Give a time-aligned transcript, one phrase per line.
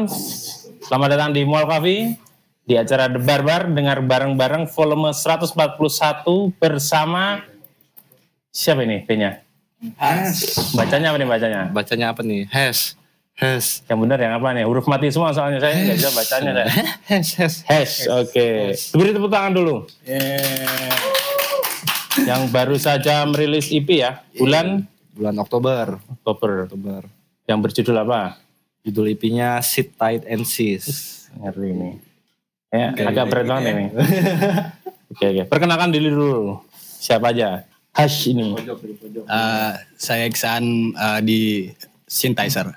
[0.00, 2.16] Selamat malam, selamat datang di Mall Coffee
[2.64, 7.44] di acara The Barbar dengar bareng-bareng volume 141 bersama
[8.48, 9.04] siapa ini?
[10.00, 10.72] Has.
[10.72, 11.68] Bacanya apa nih bacanya?
[11.68, 12.48] Bacanya apa nih?
[12.48, 12.96] Has.
[13.36, 13.84] Has.
[13.92, 14.64] Yang benar yang apa nih?
[14.64, 16.68] Huruf mati semua soalnya saya nggak bisa bacanya saya.
[17.04, 17.28] Has.
[17.36, 17.54] Has.
[17.68, 18.48] Hash, oke.
[18.96, 19.84] Beri tepuk tangan dulu.
[22.24, 26.00] Yang baru saja merilis EP ya, bulan Bulan Oktober.
[26.24, 26.72] Oktober.
[26.72, 27.04] Oktober.
[27.44, 28.40] Yang berjudul apa?
[28.80, 31.28] Judul IP-nya Sit Tight and Sis.
[31.36, 31.90] Ngeri ini.
[32.70, 33.86] Ya, agak berat banget ini.
[35.10, 35.42] Oke, oke.
[35.50, 36.62] Perkenalkan diri dulu.
[36.78, 37.66] Siapa aja?
[37.90, 38.54] Hash ini.
[38.54, 41.40] Eh, saya Iksan eh, di
[42.06, 42.70] synthesizer.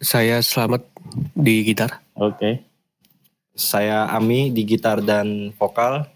[0.00, 0.88] Saya Selamat
[1.36, 2.00] di gitar.
[2.16, 2.64] Oke.
[3.52, 6.08] Saya Ami di gitar dan vokal.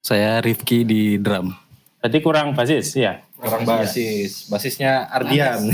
[0.00, 1.52] Saya Rifki di drum.
[2.00, 3.25] Tadi kurang basis, ya.
[3.42, 4.48] Orang basis.
[4.48, 5.68] Basisnya Ardian.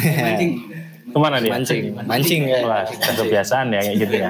[1.13, 1.53] Ke mana dia?
[1.55, 1.95] Mancing.
[2.03, 2.59] Mancing ya.
[2.67, 4.29] Wah, kebiasaan ya kayak gitu ya.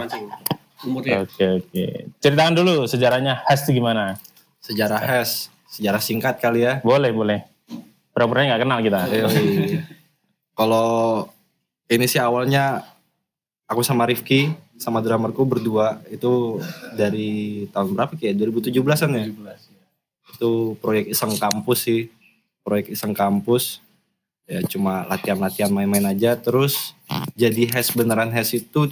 [1.23, 1.85] Oke, oke.
[2.19, 4.19] Ceritakan dulu sejarahnya Hash itu gimana?
[4.59, 5.47] Sejarah Has.
[5.71, 6.83] Sejarah singkat kali ya.
[6.83, 7.47] Boleh, boleh.
[8.13, 9.09] Pura-pura nggak kenal kita.
[9.09, 9.81] Yoi.
[10.53, 11.31] Kalau
[11.89, 12.85] ini sih awalnya
[13.65, 16.59] aku sama Rifki sama drummerku berdua itu
[16.93, 19.25] dari tahun berapa kayak 2017-an ya?
[20.35, 22.11] Itu proyek iseng kampus sih.
[22.63, 23.83] Proyek iseng kampus.
[24.47, 26.99] Ya cuma latihan-latihan main-main aja terus
[27.39, 28.91] jadi hash beneran hash itu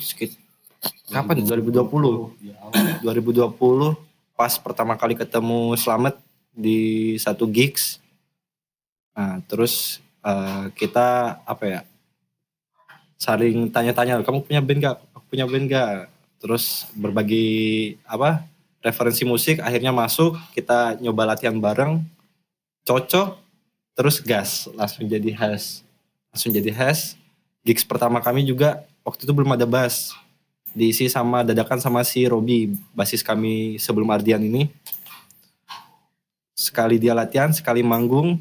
[1.10, 1.42] kapan?
[1.42, 1.91] 2020.
[3.02, 6.16] 2020 pas pertama kali ketemu Slamet
[6.54, 7.98] di satu gigs.
[9.12, 11.80] Nah, terus eh, kita apa ya
[13.20, 16.08] saling tanya-tanya kamu punya band gak aku punya band gak
[16.41, 18.48] terus berbagi apa
[18.80, 22.00] referensi musik akhirnya masuk kita nyoba latihan bareng
[22.88, 23.36] cocok
[23.95, 25.84] terus gas langsung jadi has
[26.31, 27.19] langsung jadi has
[27.65, 30.15] gigs pertama kami juga waktu itu belum ada bass
[30.71, 34.71] diisi sama dadakan sama si Robi basis kami sebelum Ardian ini
[36.55, 38.39] sekali dia latihan sekali manggung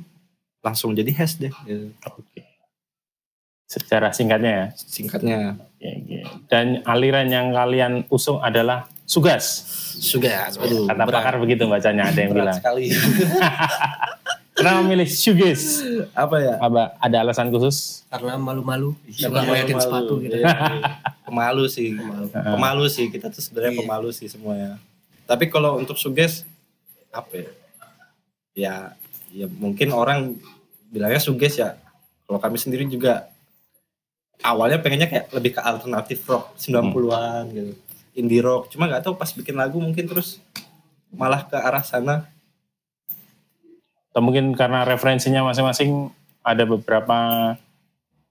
[0.59, 1.95] langsung jadi has deh gitu.
[2.03, 2.43] Oke.
[3.69, 4.65] Secara singkatnya ya.
[4.75, 5.39] singkatnya.
[6.49, 9.65] Dan aliran yang kalian usung adalah Sugas.
[9.97, 12.53] Sugas aduh Kata pakar begitu bacanya, ada yang bilang.
[12.53, 12.93] berat sekali
[14.59, 15.79] Kenapa milih Sugas?
[16.11, 18.03] apa ya Apa ada alasan khusus?
[18.05, 18.93] Karena malu-malu.
[19.07, 19.81] Suka ngeliatin Malu-malu.
[19.81, 20.35] sepatu gitu.
[20.35, 20.89] Iya, iya.
[21.25, 21.93] pemalu sih
[22.33, 23.79] pemalu sih kita tuh sebenarnya Iya.
[23.79, 24.81] pemalu sih semuanya
[25.23, 26.41] tapi kalau untuk suges
[27.07, 27.49] apa ya
[28.51, 28.73] ya
[29.29, 30.41] ya mungkin orang
[30.87, 31.77] bilangnya suges ya
[32.25, 33.29] kalau kami sendiri juga
[34.41, 37.73] awalnya pengennya kayak lebih ke alternatif rock 90-an gitu
[38.15, 40.41] indie rock cuma nggak tahu pas bikin lagu mungkin terus
[41.09, 42.25] malah ke arah sana
[44.09, 46.09] Atau mungkin karena referensinya masing-masing
[46.41, 47.17] ada beberapa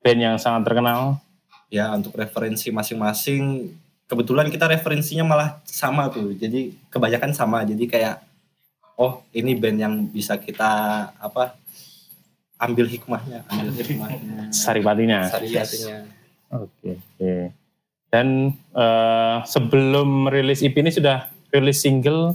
[0.03, 1.21] band yang sangat terkenal.
[1.69, 3.69] ya untuk referensi masing-masing
[4.09, 8.17] kebetulan kita referensinya malah sama tuh jadi kebanyakan sama jadi kayak
[8.97, 10.65] oh ini band yang bisa kita
[11.21, 11.53] apa
[12.57, 15.29] ambil hikmahnya ambil hikmahnya Saripatinya.
[15.29, 16.09] sariatinya
[16.49, 17.53] Oke, oke.
[18.09, 22.33] Dan eh, sebelum rilis EP ini sudah rilis single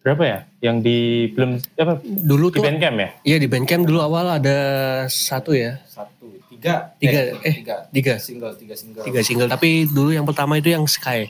[0.00, 0.38] berapa ya?
[0.60, 0.98] Yang di
[1.30, 1.94] belum apa?
[2.02, 3.08] Dulu Di tuh, Bandcamp ya?
[3.22, 4.58] iya di Bandcamp dulu awal ada
[5.06, 5.76] satu ya.
[5.84, 8.14] satu tiga Tiga, eh, tiga Tiga.
[8.16, 9.48] single tiga single Tiga single.
[9.48, 11.28] Tapi dulu yang pertama itu yang Sky.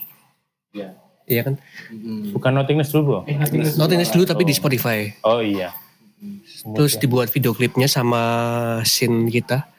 [0.71, 0.95] ya
[1.25, 1.55] Iya kan?
[2.35, 3.21] Bukan Nothingness dulu, Bro?
[3.77, 5.15] Nothingness dulu tapi di Spotify.
[5.23, 5.71] Oh iya.
[6.75, 8.19] Terus dibuat video klipnya sama
[8.83, 9.71] scene kita.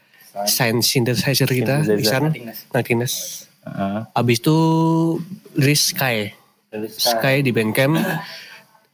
[0.47, 1.84] Sign synthesizer kita.
[1.84, 2.00] Synthesizer.
[2.00, 2.23] Iksan.
[2.72, 3.13] Nothingness.
[3.62, 4.00] Heeh.
[4.16, 4.58] Abis itu
[5.53, 6.31] rilis Sky.
[6.88, 8.00] Sky di Bandcamp.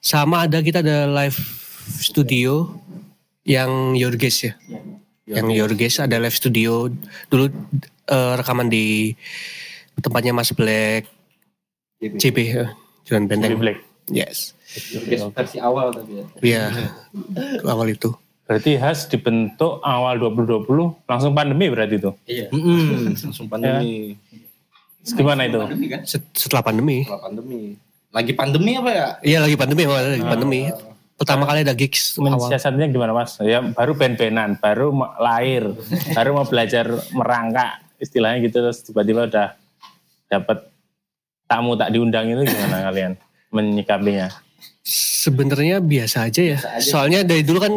[0.07, 1.35] Sama ada kita ada live
[1.99, 2.79] studio
[3.43, 4.53] yang Yorges ya.
[5.27, 6.87] Yang Yorges ada live studio
[7.27, 7.51] dulu
[8.07, 9.11] eh, rekaman di
[9.99, 11.11] tempatnya Mas Black
[11.99, 12.71] CB ya.
[13.03, 13.59] Jalan Benteng.
[13.59, 13.83] Black.
[14.07, 14.55] Yes.
[15.35, 16.63] versi awal tapi ya Iya.
[17.67, 18.15] Awal itu.
[18.47, 20.63] Berarti Has dibentuk awal 2020
[21.03, 22.11] langsung pandemi berarti itu.
[22.23, 24.15] iya langsung pandemi
[25.03, 25.59] Terus Gimana itu?
[26.03, 27.03] Set- Setelah pandemi.
[27.03, 27.75] setelah pandemi
[28.17, 30.61] lagi pandemi apa ya Iya lagi pandemi, awal lagi pandemi.
[31.17, 32.37] Pertama kali ada gigs awal.
[32.37, 33.37] Mensiasatnya gimana Mas?
[33.41, 35.73] Ya baru band-bandan, baru lahir,
[36.17, 39.57] baru mau belajar merangkak istilahnya gitu terus tiba-tiba udah
[40.29, 40.69] dapat
[41.49, 43.13] tamu tak diundang itu gimana kalian
[43.49, 44.29] menyikapinya?
[44.87, 46.59] Sebenarnya biasa aja ya.
[46.79, 47.73] Soalnya dari dulu kan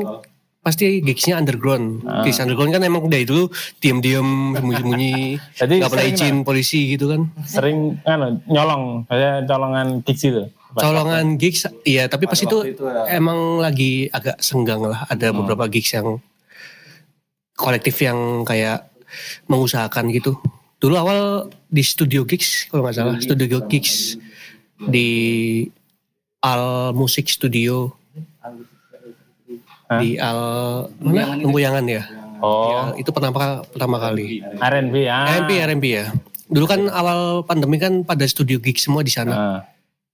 [0.60, 2.04] pasti gigsnya underground.
[2.22, 3.48] Gigs underground kan emang dari dulu
[3.78, 5.14] diem-diem, sembunyi-sembunyi.
[5.60, 7.32] Jadi Gak pernah izin polisi gitu kan.
[7.42, 10.42] Sering kan nyolong, saya colongan gigs itu.
[10.70, 13.10] Colongan gigs, iya tapi pas itu waktu itu ya.
[13.10, 15.02] emang lagi agak senggang lah.
[15.06, 15.42] Ada Hmm.
[15.42, 16.22] beberapa gigs yang
[17.52, 18.86] kolektif yang kayak
[19.46, 20.38] mengusahakan gitu.
[20.78, 21.20] Dulu awal
[21.66, 24.16] di Studio Gigs kalau nggak salah, Studio Gigs
[24.80, 25.08] di
[26.40, 27.99] Al Musik Studio
[29.90, 29.98] Hah?
[29.98, 30.38] di Al
[31.02, 32.06] mana Lembuyangan ya.
[32.40, 34.38] Oh, Ya, itu pertama pertama kali.
[34.62, 35.42] R&B ya.
[35.42, 36.06] RMB RMB ya.
[36.46, 39.34] Dulu kan awal pandemi kan pada studio gig semua di sana.
[39.34, 39.60] Ah,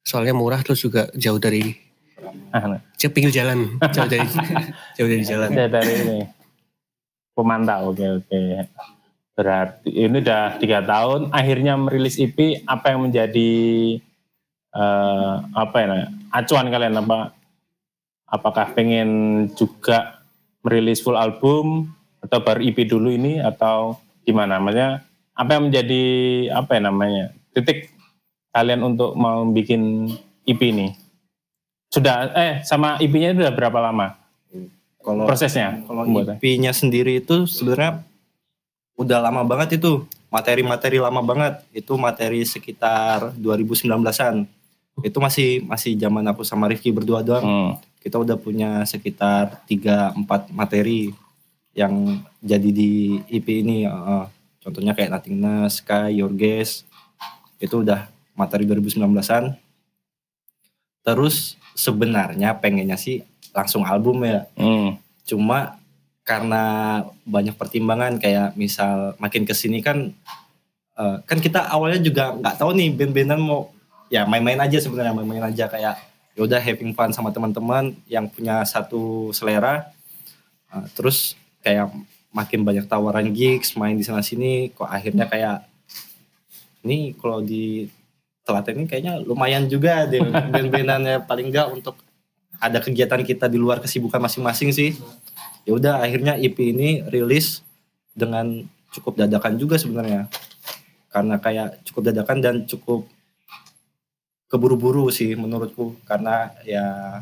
[0.00, 1.76] Soalnya murah terus juga jauh dari
[2.56, 4.26] ah, jauh pinggir jalan, jauh dari
[4.96, 5.48] jauh dari jalan.
[5.52, 6.18] Ya dari ini
[7.36, 8.40] pemantau, oke oke.
[9.36, 13.52] Berarti ini udah tiga tahun, akhirnya merilis EP, apa yang menjadi
[14.72, 17.35] eh, apa ya, acuan kalian apa?
[18.26, 19.08] Apakah pengen
[19.54, 20.18] juga
[20.66, 24.58] merilis full album atau baru EP dulu ini atau gimana?
[24.58, 25.06] Maksudnya
[25.36, 26.04] apa yang menjadi
[26.50, 27.24] apa ya namanya
[27.54, 27.94] titik
[28.50, 30.10] kalian untuk mau bikin
[30.42, 30.90] EP ini?
[31.86, 34.18] Sudah eh sama EP-nya itu udah berapa lama?
[35.06, 36.02] Kalau prosesnya kalau?
[36.42, 38.02] IP-nya sendiri itu sebenarnya
[38.98, 44.48] udah lama banget itu materi-materi lama banget itu materi sekitar 2019-an
[45.04, 47.70] itu masih masih zaman aku sama Rifki berdua doang Hmm.
[48.06, 51.10] Kita udah punya sekitar 3-4 materi
[51.74, 54.30] yang jadi di EP ini uh,
[54.62, 56.86] contohnya kayak Nothingness, Sky, Your Guess
[57.58, 58.06] itu udah
[58.38, 59.58] materi 2019-an
[61.02, 64.46] terus sebenarnya pengennya sih langsung album ya.
[64.54, 65.02] Hmm.
[65.26, 65.74] cuma
[66.22, 70.14] karena banyak pertimbangan kayak misal makin ke sini kan
[70.94, 73.74] eh, kan kita awalnya juga nggak tahu nih band-bandan mau
[74.06, 75.98] ya main-main aja sebenarnya main-main aja kayak
[76.36, 79.88] ya udah having fun sama teman-teman yang punya satu selera.
[80.70, 81.34] Eh, terus
[81.64, 81.88] kayak
[82.30, 85.64] makin banyak tawaran gigs main di sana sini kok akhirnya kayak
[86.84, 87.88] ini kalau di
[88.46, 91.98] Telaten ini kayaknya lumayan juga deh band-bandannya paling enggak untuk
[92.62, 94.94] ada kegiatan kita di luar kesibukan masing-masing sih.
[95.66, 97.66] Ya udah akhirnya EP ini rilis
[98.14, 98.62] dengan
[98.94, 100.30] cukup dadakan juga sebenarnya.
[101.10, 103.10] Karena kayak cukup dadakan dan cukup
[104.46, 107.20] keburu-buru sih menurutku karena ya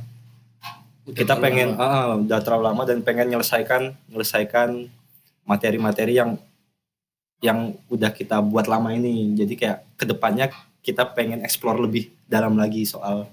[1.13, 4.89] kita pengen ah, udah terlalu lama dan pengen menyelesaikan menyelesaikan
[5.45, 6.41] materi-materi yang
[7.45, 9.37] yang udah kita buat lama ini.
[9.37, 10.49] Jadi kayak ke depannya
[10.81, 13.29] kita pengen explore lebih dalam lagi soal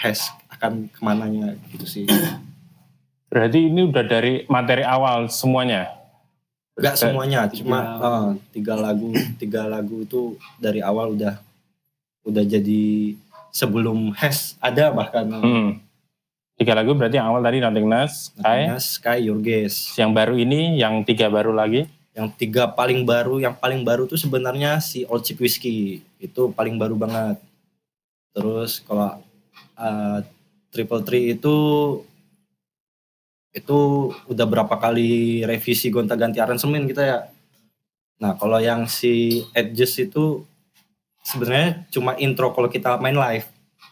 [0.00, 2.04] hash akan ke mananya gitu sih.
[3.28, 5.92] Berarti ini udah dari materi awal semuanya.
[6.74, 11.38] Enggak semuanya, tiga cuma eh, tiga lagu, tiga lagu itu dari awal udah
[12.24, 13.14] udah jadi
[13.54, 15.70] sebelum hash ada bahkan Hmm.
[16.54, 18.70] Tiga lagu berarti yang awal tadi Nothingness, Sky.
[18.78, 19.98] Sky Your Guess.
[19.98, 21.90] Yang baru ini, yang tiga baru lagi.
[22.14, 26.78] Yang tiga paling baru, yang paling baru tuh sebenarnya si Old Chip Whiskey itu paling
[26.78, 27.42] baru banget.
[28.30, 29.18] Terus kalau
[29.74, 30.18] eh,
[30.70, 31.56] Triple Tree itu
[33.54, 33.78] itu
[34.30, 37.18] udah berapa kali revisi gonta-ganti aransemen kita ya.
[38.22, 40.46] Nah kalau yang si Edges itu
[41.24, 43.48] sebenarnya cuma intro kalau kita main live.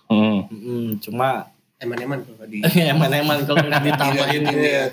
[0.06, 0.44] Hmm.
[0.52, 1.52] Mm, cuma
[1.82, 2.62] Eman-eman kalau di
[2.94, 4.86] eman-eman kalau nggak ditambahin ini ya.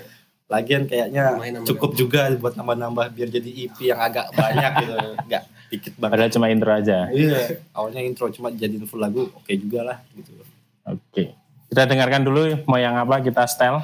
[0.50, 4.94] Lagian kayaknya cukup juga buat nambah-nambah biar jadi EP yang agak banyak gitu.
[5.22, 6.12] Enggak dikit banget.
[6.18, 6.98] Padahal cuma intro aja.
[7.14, 10.34] Iya, awalnya intro cuma jadiin full lagu oke juga lah gitu.
[10.82, 11.38] Oke.
[11.70, 13.78] Kita dengarkan dulu mau yang apa kita style.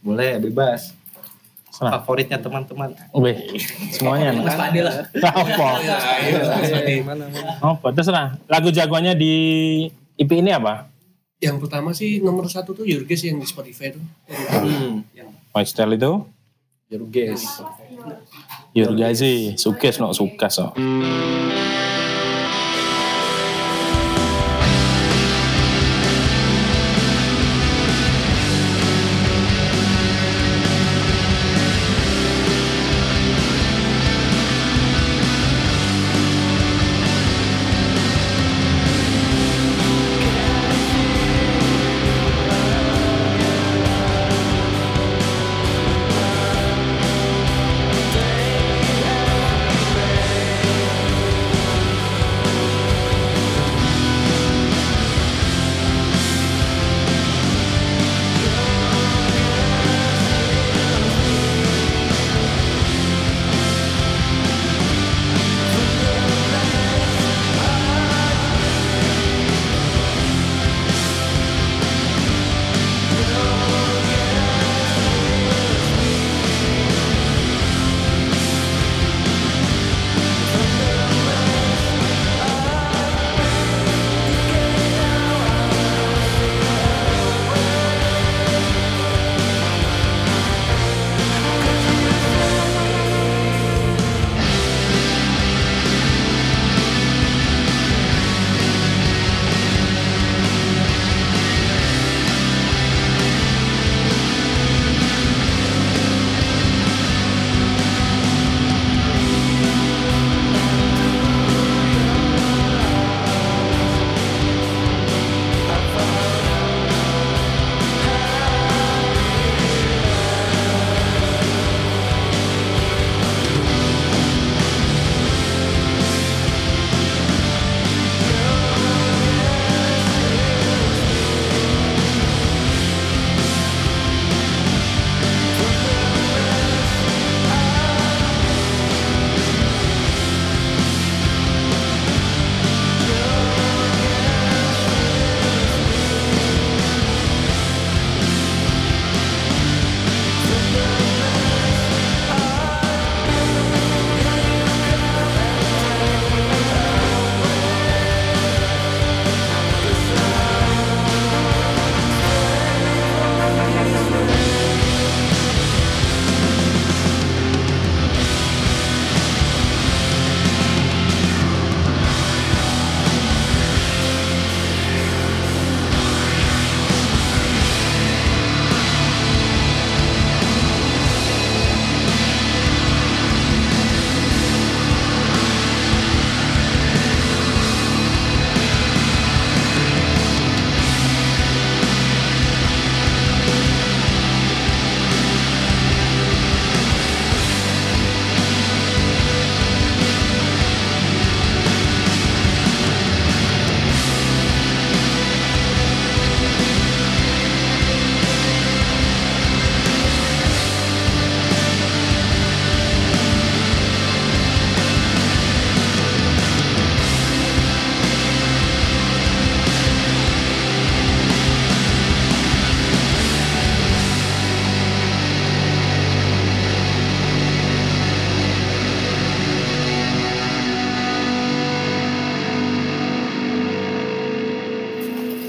[0.00, 0.96] Boleh bebas.
[1.74, 2.94] Favoritnya teman-teman.
[3.18, 3.58] Wih,
[3.90, 4.30] semuanya.
[4.38, 5.10] Mas Pade lah.
[5.26, 5.68] Apa?
[7.02, 7.50] Mana mana.
[7.58, 7.86] Apa?
[7.90, 8.38] Terserah.
[8.46, 9.34] Lagu jagoannya di
[10.14, 10.86] EP ini apa?
[11.42, 14.04] Yang pertama sih nomor satu tuh Jurges yang di Spotify tuh.
[14.30, 15.02] Hmm,
[15.50, 16.22] My Style itu?
[16.94, 17.58] Your guess.
[18.74, 20.70] Yurgazi, sukes no sukas so.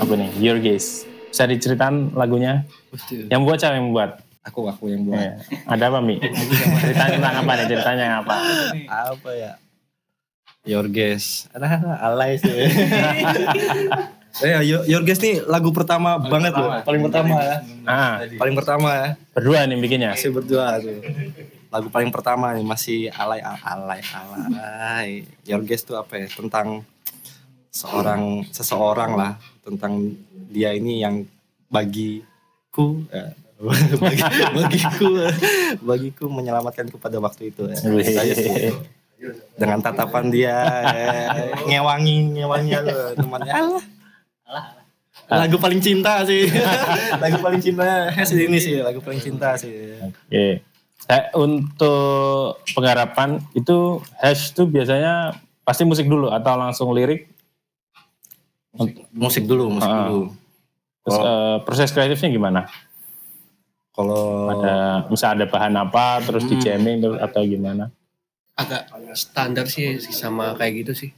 [0.05, 0.29] Apa nih?
[0.37, 1.09] Your Gaze.
[1.33, 2.63] Bisa diceritain lagunya?
[3.09, 4.21] Yang buat siapa yang buat?
[4.45, 5.17] Aku aku yang buat.
[5.17, 5.33] Ya.
[5.65, 6.21] Ada apa Mi?
[6.85, 7.65] Ceritanya tentang apa nih?
[7.65, 8.33] Ceritanya apa?
[8.85, 9.51] Apa ya?
[10.65, 11.49] Your Guess.
[11.53, 12.49] Ada alay sih.
[14.43, 16.67] Eh, Your Your Guess nih lagu pertama banget loh.
[16.83, 17.57] Paling pertama ya.
[17.87, 19.07] Ah, Paling pertama ya.
[19.31, 20.11] berdua nih bikinnya.
[20.11, 20.99] Masih berdua tuh.
[21.71, 25.07] Lagu paling pertama nih masih alay alay alay.
[25.47, 26.27] Your Guess tuh apa ya?
[26.27, 26.83] Tentang
[27.71, 30.13] seorang seseorang lah tentang
[30.53, 31.25] dia ini yang
[31.67, 33.33] bagiku ya,
[34.05, 34.21] bagi,
[34.53, 35.09] bagiku
[35.89, 37.77] bagiku menyelamatkanku pada waktu itu ya.
[39.57, 40.53] Dengan tatapan dia
[40.85, 41.09] ya,
[41.65, 43.85] ngewangi ngewangi lo temannya alah
[45.25, 46.45] lagu paling cinta sih
[47.23, 50.61] lagu paling cinta sih ini sih lagu paling cinta sih Oke.
[51.05, 57.29] Eh, untuk penggarapan itu hash tuh biasanya pasti musik dulu atau langsung lirik.
[59.11, 60.05] Musik dulu musik Ah.
[60.05, 60.21] dulu
[61.01, 61.23] Terus Oh.
[61.23, 62.61] eh, proses kreatifnya gimana?
[63.91, 66.61] kalau Ada misal ada bahan apa terus di Hmm.
[66.61, 67.87] jamming terus atau gimana?
[68.53, 71.11] agak standar sih sama kayak gitu sih.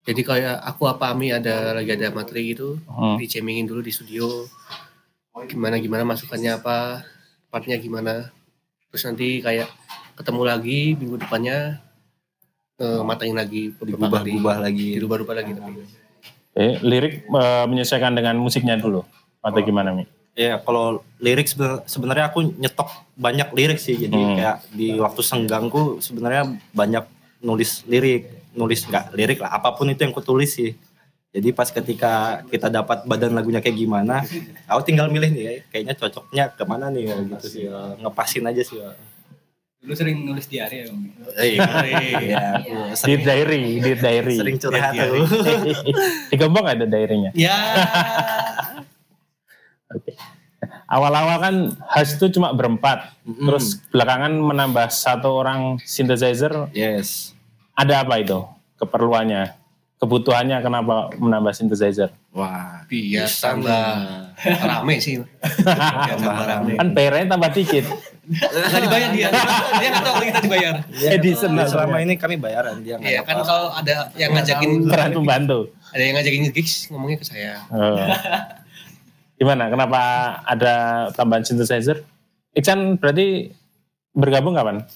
[0.00, 3.14] Jadi kayak aku apa Ami ada lagi ada materi gitu, Hmm.
[3.16, 4.26] dicemingin dulu di studio.
[5.40, 7.02] Gimana gimana masukannya apa,
[7.46, 8.30] partnya gimana.
[8.88, 9.70] Terus nanti kayak
[10.14, 11.78] ketemu lagi minggu depannya
[12.76, 14.32] eh, matangin lagi beberapa kali.
[14.32, 15.72] digubah-gubah lagi Dirubah-rubah lagi tapi.
[16.60, 19.00] Eh, lirik eh, menyesuaikan dengan musiknya dulu.
[19.40, 20.04] Atau gimana Mi?
[20.30, 23.96] ya kalau lirik seben- sebenarnya aku nyetok banyak lirik sih.
[23.98, 24.36] Jadi Hmm.
[24.36, 27.04] kayak di waktu senggangku sebenarnya banyak
[27.40, 28.28] nulis lirik.
[28.50, 30.76] Nulis nggak lirik lah apa pun itu yang ku tulis sih.
[31.30, 34.26] Jadi pas ketika kita dapat badan lagunya kayak gimana
[34.66, 37.64] aku tinggal milih nih kayaknya cocoknya ke mana nih gitu sih.
[38.00, 38.78] Ngepasin aja sih
[39.80, 41.00] Dulu sering nulis diary ya, Bang.
[41.40, 44.36] Iya, aku Di sering, diary, di diary.
[44.36, 45.24] sering curhat tuh.
[46.28, 47.32] di Gembong ada diary-nya.
[47.32, 47.56] Ya.
[49.96, 50.12] Oke.
[50.84, 51.54] Awal-awal kan
[51.88, 53.08] hash itu cuma berempat.
[53.24, 53.48] Mm-mm.
[53.48, 56.68] Terus belakangan menambah satu orang synthesizer.
[56.76, 57.32] Yes.
[57.72, 58.36] Ada apa itu?
[58.76, 59.56] Keperluannya?
[59.96, 62.12] Kebutuhannya kenapa menambah synthesizer?
[62.30, 63.82] Wah, Biar bisa tambah
[64.38, 64.62] nih.
[64.62, 65.18] rame sih.
[66.14, 66.72] Tambah rame.
[66.78, 67.84] Kan PR-nya tambah dikit.
[68.30, 69.28] Nggak dibayar dia.
[69.74, 70.74] Dia nggak tahu kalau kita dibayar.
[71.10, 75.74] Edison lah selama ini kami bayaran dia Iya kan kalau ada yang ngajakin Peran pembantu.
[75.90, 77.66] ada yang ngajakin gigs ngomongnya ke saya.
[77.68, 77.98] Oh.
[79.34, 79.66] Gimana?
[79.66, 80.00] Kenapa
[80.44, 80.74] ada
[81.10, 82.06] tambahan synthesizer?
[82.52, 83.50] Iksan berarti
[84.12, 84.86] bergabung kapan?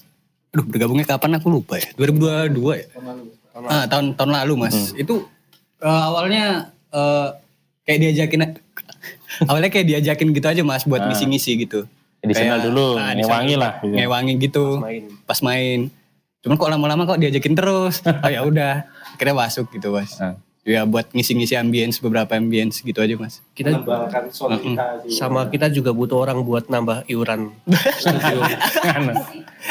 [0.51, 1.91] Aduh, bergabungnya kapan aku lupa ya.
[1.99, 2.85] 2022 ya?
[3.67, 4.95] Ah, tahun tahun lalu, Mas.
[4.95, 5.27] Itu
[5.79, 7.27] eh, awalnya eh,
[7.83, 8.41] kayak diajakin
[9.49, 11.07] awalnya kayak diajakin gitu aja, Mas, buat Ah.
[11.07, 11.83] ngisi-ngisi gitu.
[12.19, 13.73] Edisional Kayak, dulu, ah, ngewangi lah.
[13.77, 13.93] gitu.
[13.93, 14.65] Ngewangi gitu.
[14.79, 15.03] Main.
[15.23, 15.79] Pas main.
[16.41, 18.01] Cuman kok lama-lama kok diajakin terus.
[18.23, 20.17] Oh ya udah, akhirnya masuk gitu, Mas.
[20.17, 20.33] Ah.
[20.65, 23.45] Ya buat ngisi-ngisi ambience beberapa ambience gitu aja, Mas.
[23.51, 25.13] Kita mengembangkan sound kita sih.
[25.13, 27.53] sama kita juga butuh orang buat nambah iuran
[27.93, 28.41] studio
[28.75, 29.13] Kan,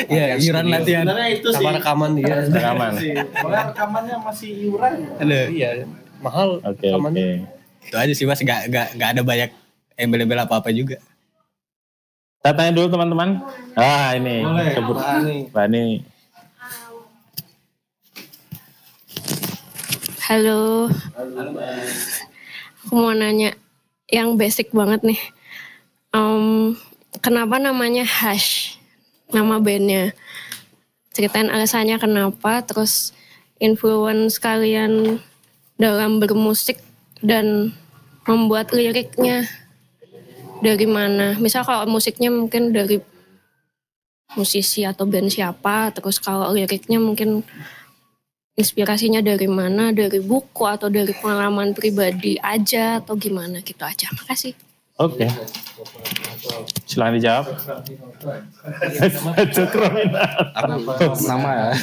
[0.06, 1.02] Iya, iuran latihan.
[1.02, 1.58] Sebenarnya itu sih.
[1.58, 2.34] sama rekaman dia.
[2.44, 2.92] Rekaman.
[2.94, 4.92] Soalnya rekamannya masih iuran.
[5.18, 5.40] Ada.
[5.50, 5.70] Iya,
[6.24, 6.86] mahal Oke, oke.
[6.88, 7.44] rekamannya.
[7.84, 8.40] Itu aja sih, Mas.
[8.40, 9.52] Gak, gak, gak ada banyak
[9.94, 10.96] embel-embel apa-apa juga.
[12.40, 13.40] Kita tanya dulu teman-teman.
[13.72, 14.40] Ah ini.
[14.40, 14.72] Boleh.
[14.72, 15.36] Kebut- Mbak Ani.
[15.48, 15.84] Mbak Ani.
[20.24, 20.88] Halo.
[22.84, 23.52] Aku mau nanya
[24.08, 25.20] yang basic banget nih.
[26.10, 26.72] Em,
[27.20, 28.76] kenapa namanya Hash?
[29.28, 30.12] Nama bandnya.
[31.12, 33.12] Ceritain alasannya kenapa, terus
[33.56, 35.20] influence kalian
[35.84, 36.80] dalam bermusik
[37.20, 37.76] dan
[38.24, 39.44] membuat liriknya
[40.64, 41.36] dari mana?
[41.36, 42.96] Misal kalau musiknya mungkin dari
[44.32, 47.44] musisi atau band siapa, terus kalau liriknya mungkin
[48.56, 54.08] inspirasinya dari mana, dari buku atau dari pengalaman pribadi aja atau gimana gitu aja.
[54.16, 54.56] Makasih.
[54.94, 55.26] Oke.
[56.86, 57.50] Silahkan dijawab.
[61.28, 61.74] Nama ya.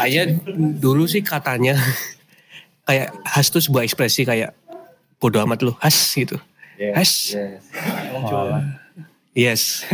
[0.00, 0.40] Kayak
[0.80, 1.76] dulu sih katanya
[2.88, 4.56] kayak has tuh sebuah ekspresi kayak
[5.20, 6.40] bodoh amat lu has gitu.
[6.96, 7.36] Has.
[9.36, 9.84] Yes.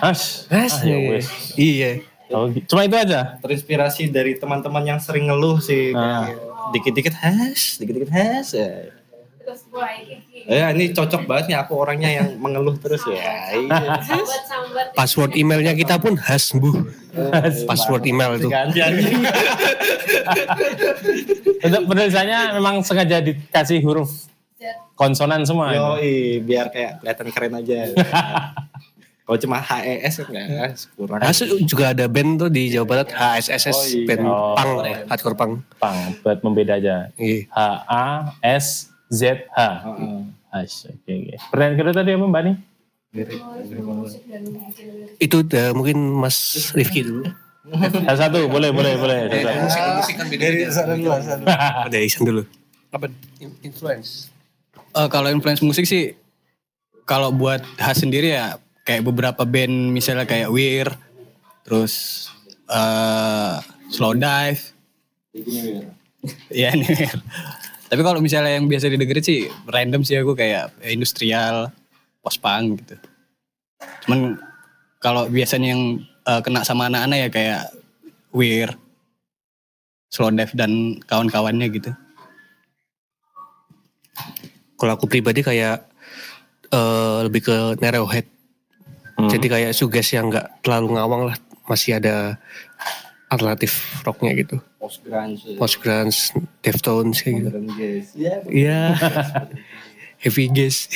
[0.00, 0.20] Has.
[0.54, 0.72] Has.
[0.80, 1.20] Ah, ya.
[1.54, 1.90] Iya.
[2.32, 2.74] Oh, gitu.
[2.74, 3.36] Cuma itu aja.
[3.38, 5.92] Terinspirasi dari teman-teman yang sering ngeluh sih.
[5.92, 6.26] Ah.
[6.26, 8.56] Kayak Dikit-dikit hash, dikit-dikit hash.
[8.56, 8.93] Ya.
[10.44, 13.50] Ya ini cocok banget nih aku orangnya yang mengeluh terus ya.
[13.54, 13.98] Iya.
[14.94, 16.70] Password emailnya kita pun has bu.
[17.66, 18.48] Password email itu.
[21.64, 24.10] Untuk penulisannya memang sengaja dikasih huruf
[24.94, 25.74] konsonan semua.
[25.74, 27.78] Yoi, biar kayak kelihatan keren aja.
[29.24, 31.18] Kalau cuma HES kan enggak kurang.
[31.24, 34.04] Has juga ada band tuh di Jawa Barat HSSS Oh, iya.
[34.04, 34.52] band Oh.
[34.52, 34.70] pang,
[35.08, 35.52] hardcore pang.
[35.80, 37.08] Pang buat membeda aja.
[37.16, 37.48] Iya.
[37.48, 37.58] H
[37.88, 38.04] A
[38.44, 39.56] S ZH.
[40.50, 40.90] Hash.
[40.90, 41.34] Oke, oke.
[41.50, 42.52] Pertanyaan kedua tadi apa Mbak Ni?
[45.22, 47.24] Itu eh, mungkin Mas Rifki dulu.
[47.64, 49.18] Satu, satu, boleh, boleh, boleh.
[49.72, 50.04] Satu.
[50.04, 50.42] Musik kan beda.
[50.44, 51.10] Dari sana dulu.
[51.96, 52.42] Dari Isan dulu.
[52.92, 53.08] Apa?
[53.64, 54.28] Influence.
[54.94, 56.12] Eh, kalau influence musik sih
[57.02, 60.86] kalau buat khas sendiri ya kayak beberapa band misalnya kayak Weir
[61.66, 62.26] terus
[62.68, 63.58] eh
[63.90, 64.62] Slow Dive
[66.52, 67.18] Iya nih Weir.
[67.94, 71.70] Tapi kalau misalnya yang biasa didengerin sih random sih aku kayak industrial,
[72.18, 72.98] post punk gitu.
[74.02, 74.34] Cuman
[74.98, 77.62] kalau biasanya yang eh, kena sama anak-anak ya kayak
[78.34, 78.74] Weir,
[80.10, 81.94] Slow Dive dan kawan-kawannya gitu.
[84.74, 85.86] Kalau aku pribadi kayak
[86.74, 88.26] eh, lebih ke narrowhead.
[89.14, 89.30] Hmm.
[89.30, 91.38] Jadi kayak suges yang nggak terlalu ngawang lah.
[91.70, 92.42] Masih ada
[93.30, 94.58] alternatif rocknya gitu.
[94.84, 95.56] Post grunge.
[95.56, 96.18] Post grunge,
[96.60, 97.48] Deftones kayak gitu.
[98.20, 98.34] Iya.
[98.44, 98.80] Iya.
[100.22, 100.92] Heavy gas.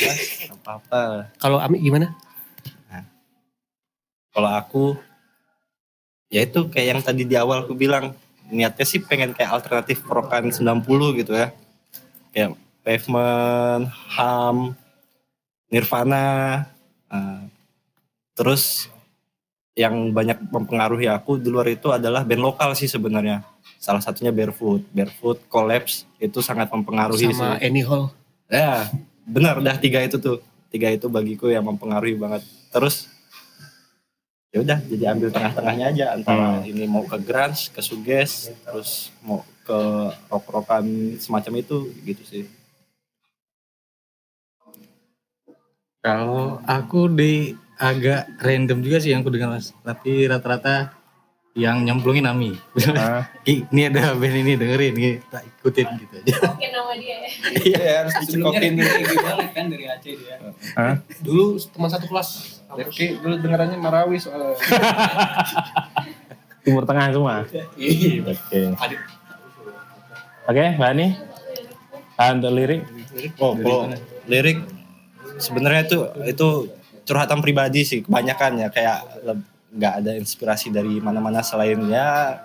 [0.52, 1.32] Apa-apa.
[1.40, 2.12] Kalau Ami gimana?
[4.28, 4.84] Kalau aku
[6.28, 8.12] ya itu kayak yang tadi di awal aku bilang
[8.52, 10.84] niatnya sih pengen kayak alternatif rockan 90
[11.24, 11.48] gitu ya.
[12.36, 13.88] Kayak Pavement,
[14.20, 14.76] Ham,
[15.72, 16.28] Nirvana.
[17.08, 17.40] eh,
[18.36, 18.92] terus
[19.72, 23.40] yang banyak mempengaruhi aku di luar itu adalah band lokal sih sebenarnya.
[23.76, 24.82] Salah satunya Barefoot.
[24.90, 27.68] Barefoot, Collapse itu sangat mempengaruhi Sama sih.
[27.68, 28.08] Annie Hall.
[28.48, 28.88] Ya,
[29.28, 30.40] benar dah tiga itu tuh.
[30.72, 32.42] Tiga itu bagiku yang mempengaruhi banget.
[32.72, 33.08] Terus
[34.48, 39.44] ya udah jadi ambil tengah-tengahnya aja antara ini mau ke grunge, ke suges, terus mau
[39.68, 39.78] ke
[40.32, 40.84] rock-rockan
[41.20, 42.44] semacam itu gitu sih.
[46.00, 49.76] Kalau aku di agak random juga sih yang aku dengar mas.
[49.84, 50.97] Tapi rata-rata
[51.58, 52.54] yang nyemplungin Ami.
[52.94, 53.26] Ah.
[53.48, 56.54] Ini ada band ini dengerin, kita ikutin gitu aja.
[56.54, 57.28] Mungkin nama dia ya.
[57.66, 58.78] Iya harus dicekokin.
[58.78, 60.36] banget kan dari Aceh dia.
[60.78, 61.02] Hah?
[61.18, 62.62] Dulu teman satu kelas.
[62.78, 64.54] Rifki dulu dengerannya Marawi soalnya.
[66.62, 67.42] Timur Tengah semua.
[67.42, 67.62] Oke.
[70.48, 71.06] Oke, Mbak Ani.
[72.14, 72.82] Ah, untuk lirik.
[73.40, 73.88] Oh, kalau
[74.28, 74.58] lirik
[75.40, 76.48] sebenarnya itu itu
[77.08, 79.00] curhatan pribadi sih kebanyakan ya kayak
[79.68, 82.40] nggak ada inspirasi dari mana-mana selain ya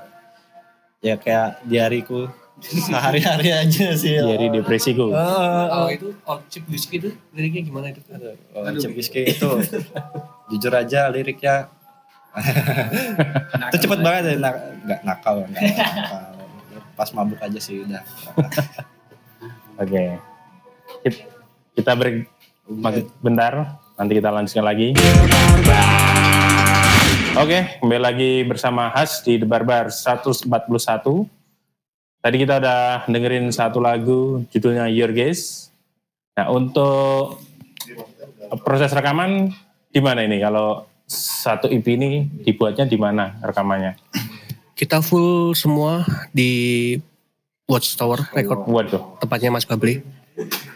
[0.99, 2.27] ya kayak diariku
[2.87, 4.15] sehari-hari aja sih.
[4.15, 5.09] Dari depresiku.
[5.09, 7.99] Oh itu oh, chip whisky itu liriknya gimana itu?
[8.53, 9.49] Oh, Cep Whiskey itu
[10.47, 11.67] jujur aja liriknya
[13.69, 16.21] itu cepet banget ya nak- nggak nakal nggak nakal.
[16.93, 18.01] pas mabuk aja sih udah
[19.75, 20.17] Oke.
[21.01, 21.25] Kit-
[21.73, 22.29] Kita break
[23.19, 23.53] bentar,
[23.97, 24.93] nanti kita lanjutkan lagi.
[27.33, 30.45] Oke, kembali lagi bersama Has di The Barbar 141.
[32.21, 35.73] Tadi kita udah dengerin satu lagu judulnya Your Gaze.
[36.37, 37.41] Nah, untuk
[38.61, 39.49] proses rekaman
[39.89, 40.37] di mana ini?
[40.37, 43.97] Kalau satu EP ini dibuatnya di mana rekamannya?
[44.77, 46.93] Kita full semua di
[47.65, 50.05] Watchtower Record Waduh, tempatnya Mas Babli.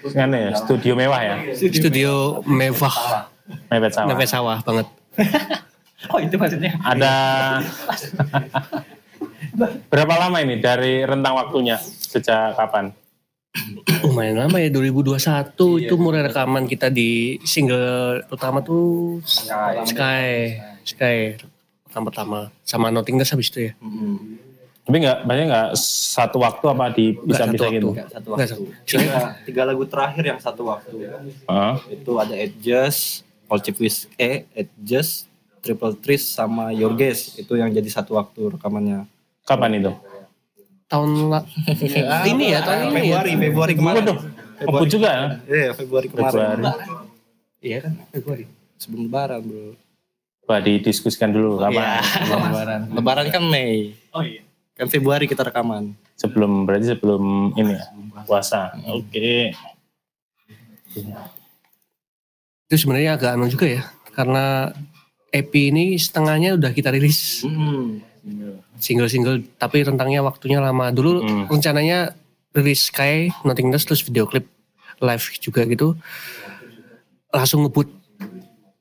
[0.10, 3.30] kan ya, studio mewah ya, Studio mewah,
[3.70, 4.08] mepet sama.
[4.10, 4.88] mewah sawah banget.
[6.13, 6.72] Oh itu maksudnya.
[6.82, 7.13] Ada
[9.91, 12.93] berapa lama ini dari rentang waktunya sejak kapan?
[14.06, 15.17] Lumayan lama ya 2021
[15.82, 21.17] itu mulai rekaman kita di single pertama tuh Sky, Sky
[21.89, 23.74] rekaman pertama sama Nothingness habis itu ya.
[24.88, 25.70] Tapi nggak banyak nggak
[26.13, 27.89] satu waktu apa di bisa bisa satu gitu?
[27.91, 28.08] waktu.
[28.13, 30.96] satu waktu Soalnya tiga, tiga lagu terakhir yang satu waktu
[31.50, 31.76] Heeh.
[31.91, 35.28] itu ada Adjust, All Chip Whiskey, Adjust,
[35.68, 39.04] Triple Tris sama Your Guess itu yang jadi satu waktu rekamannya
[39.44, 39.92] Kapan itu?
[40.88, 41.44] tahun la-
[42.26, 43.20] ini ya tahun ini ya.
[43.20, 44.04] Februari Februari kemarin
[44.58, 45.24] Kebut juga ya?
[45.46, 46.64] Iya Februari kemarin Februari.
[47.60, 48.44] Iya kan Februari.
[48.78, 49.76] sebelum Lebaran bro
[50.46, 51.68] Wah didiskusikan dulu Iya.
[51.68, 51.84] kapan?
[52.48, 52.82] Lebaran.
[52.90, 54.42] Lebaran kan Mei Oh iya.
[54.74, 57.84] kan Februari kita rekaman Sebelum berarti sebelum ini ya
[58.24, 58.74] puasa.
[58.88, 59.54] Oke.
[62.66, 64.74] Itu sebenarnya agak anu juga ya karena
[65.30, 67.44] EP ini setengahnya udah kita rilis
[68.78, 70.90] single-single tapi rentangnya waktunya lama.
[70.90, 71.46] Dulu Hmm.
[71.48, 72.13] rencananya
[72.52, 74.48] rilis Sky, Nothingness terus video klip
[74.98, 75.94] live juga gitu.
[77.30, 77.92] Langsung ngebut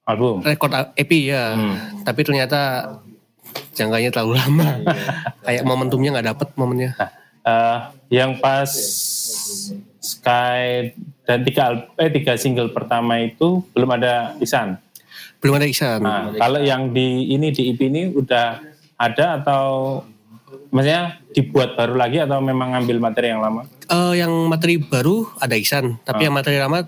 [0.06, 0.40] Album.
[0.40, 1.54] rekod EP ya.
[1.54, 1.76] Hmm.
[2.02, 2.60] Tapi ternyata
[3.72, 4.68] jangkanya terlalu lama.
[5.44, 6.90] Kayak momentumnya nggak dapet momennya.
[7.42, 7.78] Eh,
[8.10, 8.70] yang pas
[9.98, 10.94] Sky
[11.26, 14.78] dan tiga eh tiga single pertama itu belum ada Isan.
[15.40, 16.00] Belum ada Iksan.
[16.02, 18.60] Nah, kalau yang di ini di EP ini udah
[18.96, 20.00] ada atau
[20.70, 23.64] Maksudnya dibuat baru lagi atau memang ngambil materi yang lama?
[23.86, 26.84] Eh, yang materi baru ada Iksan, tapi yang materi lama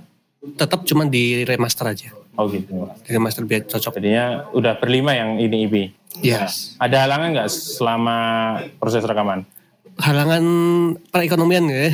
[0.59, 2.09] tetap cuma di remaster aja.
[2.39, 2.87] Oh gitu.
[3.03, 3.99] Di remaster biar cocok.
[3.99, 5.75] Jadinya udah berlima yang ini IP.
[6.23, 6.47] Ya.
[6.79, 8.17] Ada halangan nggak selama
[8.79, 9.47] proses rekaman?
[9.99, 10.45] Halangan
[11.11, 11.91] perekonomian ya.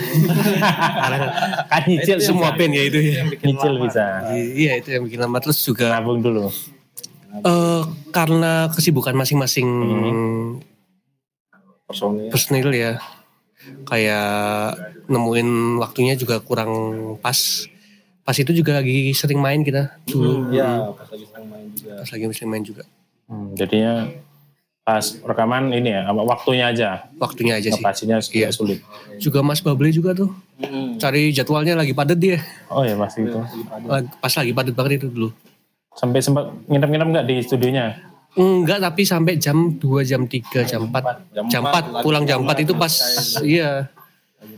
[1.00, 1.30] Halangan.
[1.72, 2.98] kan nyicil Semua band ya itu.
[3.00, 3.24] ya.
[3.24, 4.04] Nyicil bisa.
[4.30, 6.52] Iya itu yang bikin lama terus juga Nabung dulu.
[7.34, 9.66] eh karena kesibukan masing-masing
[11.84, 12.92] personil personil ya
[13.84, 16.70] kayak nemuin waktunya juga kurang
[17.18, 17.66] pas
[18.22, 22.08] pas itu juga lagi sering main kita dulu ya pas lagi sedang main juga pas
[22.08, 22.84] lagi sering main juga
[23.24, 24.04] Hmm, jadinya
[24.84, 27.08] pas rekaman ini ya, apa, waktunya aja.
[27.16, 28.52] waktunya aja sih Ngepasinya Iya.
[28.52, 28.84] sulit.
[29.16, 30.28] juga Mas Bable juga tuh
[30.98, 32.36] cari jadwalnya lagi padat dia
[32.68, 33.40] Oh ya pasti itu.
[34.20, 35.32] Pas lagi padat banget itu dulu
[35.90, 37.96] Sampai sempat nginep-nginep nggak di studionya?
[38.34, 42.74] enggak tapi sampai jam 2 jam 3 jam 4 jam 4 pulang jam 4 itu
[42.74, 42.92] pas
[43.42, 43.88] iya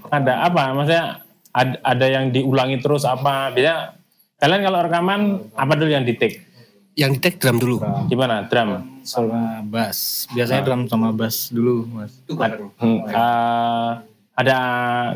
[0.06, 0.72] Ada apa?
[0.72, 3.50] Maksudnya ada, ada yang diulangi terus apa?
[3.50, 3.94] Biasanya
[4.36, 5.20] kalian kalau rekaman
[5.52, 6.45] apa dulu yang di take?
[6.96, 7.76] Yang di tag drum dulu
[8.08, 8.48] Gimana?
[8.48, 8.96] Drum?
[9.06, 10.26] sama bass.
[10.34, 12.18] Biasanya drum sama bass dulu, Mas.
[12.82, 13.90] Hmm, eh,
[14.34, 14.56] ada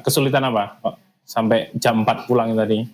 [0.06, 0.78] kesulitan apa?
[0.78, 0.94] Kok
[1.26, 2.86] Sampai jam 4 pulang tadi.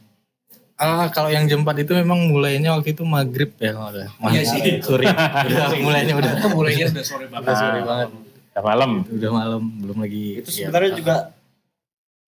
[0.76, 4.08] Ah, kalau yang jam 4 itu memang mulainya waktu itu maghrib ya kalau ada.
[4.32, 4.60] Iya sih.
[4.80, 5.04] Sore.
[5.08, 8.08] Udah mulainya udah mulainya udah sore banget udah sore banget.
[8.52, 8.90] Udah malam.
[9.08, 10.24] Udah malam, belum lagi.
[10.40, 10.68] itu ya.
[10.68, 11.16] sebenarnya juga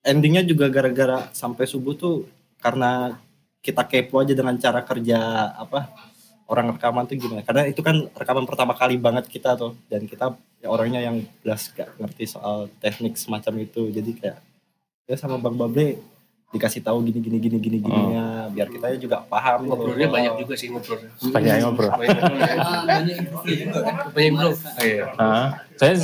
[0.05, 2.25] endingnya juga gara-gara sampai subuh tuh
[2.61, 3.21] karena
[3.61, 5.19] kita kepo aja dengan cara kerja
[5.53, 6.08] apa
[6.49, 7.45] orang rekaman tuh gimana?
[7.45, 9.77] Karena itu kan rekaman pertama kali banget kita tuh.
[9.93, 13.93] Dan kita ya orangnya yang jelas gak ngerti soal teknik semacam itu.
[13.93, 14.41] Jadi kayak
[15.09, 16.01] ya sama bang Bable
[16.49, 18.49] dikasih tahu gini gini gini gini gini ya.
[18.49, 19.77] Biar kita juga paham gitu.
[19.77, 21.13] ngobrolnya banyak juga sih ngobrolnya.
[21.29, 21.93] Banyak yang ngobrol.
[21.93, 22.17] banyak
[24.17, 24.61] banyak improve
[25.21, 26.01] Ah, saya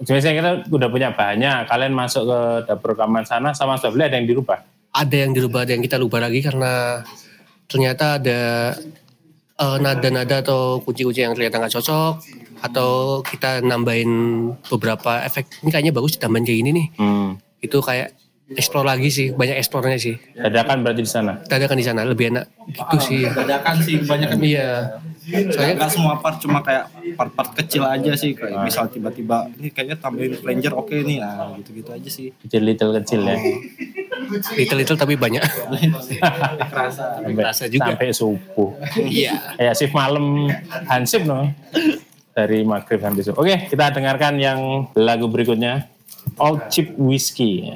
[0.00, 1.68] biasanya kita udah punya banyak.
[1.68, 2.40] Kalian masuk ke
[2.72, 4.64] dapur rekaman sana sama Sabli ada yang dirubah.
[4.94, 7.02] ada yang dirubah ada yang kita rubah lagi karena
[7.66, 8.40] ternyata ada
[9.60, 12.12] eh, nada-nada atau kunci-kunci yang ternyata nggak cocok
[12.64, 14.10] atau kita nambahin
[14.72, 16.88] beberapa efek ini kayaknya bagus ditambahin kayak gini nih.
[16.98, 17.30] Hmm.
[17.64, 18.12] itu kayak
[18.52, 20.20] explore lagi sih banyak eksplornya sih.
[20.36, 21.40] Dadakan berarti di sana.
[21.48, 22.44] dadakan di sana lebih enak.
[22.76, 23.22] Gitu sih.
[23.24, 25.00] Dadakan sih kebanyakan iya.
[25.24, 29.96] Soalnya nggak semua part cuma kayak part-part kecil aja sih kayak misal tiba-tiba ini kayaknya
[29.96, 31.24] tambahin flanger oke nih.
[31.24, 32.36] Nah gitu-gitu aja sih.
[32.44, 33.36] Kecil little kecil ya.
[34.54, 35.40] Little little tapi banyak
[36.72, 37.84] kerasa Sampai, Kerasa juga.
[37.92, 38.70] sampai subuh.
[38.98, 40.48] iya Kayak shift malam
[40.88, 41.50] hansip no.
[42.34, 43.38] Dari maghrib sampai subuh.
[43.40, 45.86] Oke, kita dengarkan yang lagu berikutnya.
[46.34, 47.70] Old Cheap Whiskey.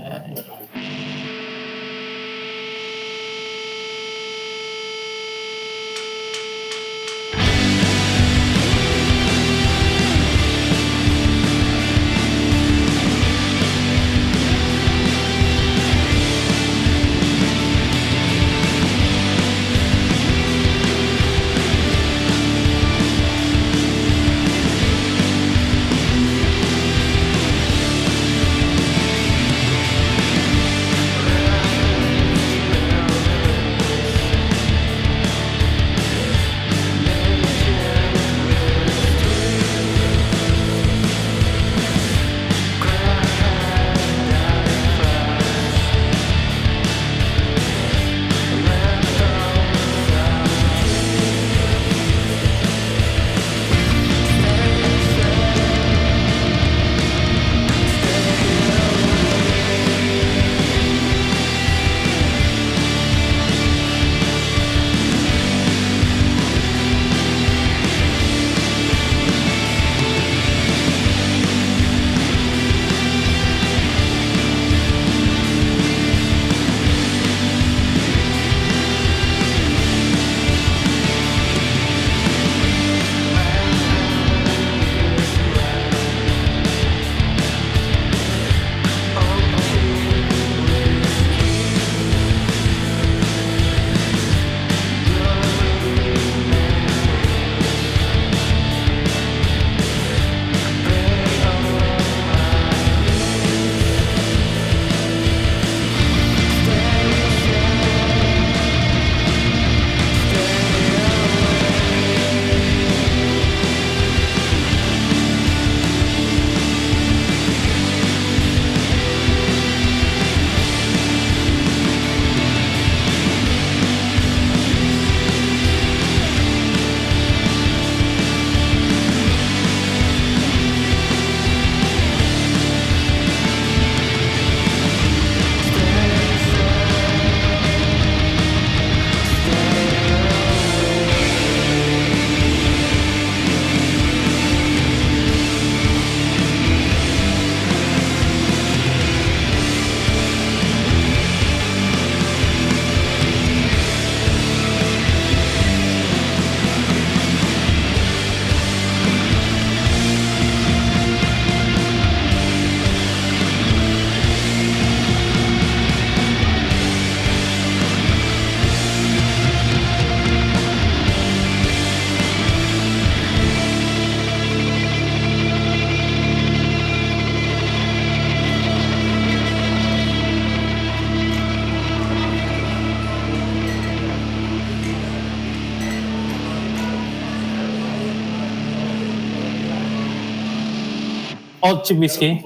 [191.69, 192.41] Old Chip Whiskey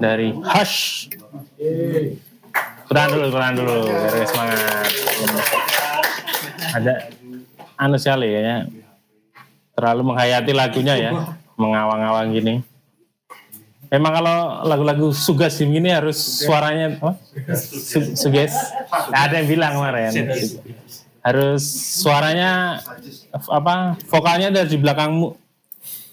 [0.00, 1.08] dari Hush.
[2.84, 3.76] Kurang dulu, kurang dulu,
[4.24, 4.88] semangat.
[6.74, 6.92] Ada
[7.76, 8.64] anu sekali ya,
[9.72, 11.10] terlalu menghayati lagunya ya,
[11.54, 12.54] mengawang-awang gini.
[13.92, 17.14] Memang kalau lagu-lagu sugas gini harus suaranya apa?
[17.54, 18.50] Su- suges.
[19.12, 20.10] Ada yang bilang kemarin.
[21.22, 21.62] Harus
[22.02, 22.82] suaranya
[23.48, 23.94] apa?
[24.10, 25.36] Vokalnya dari belakang mu-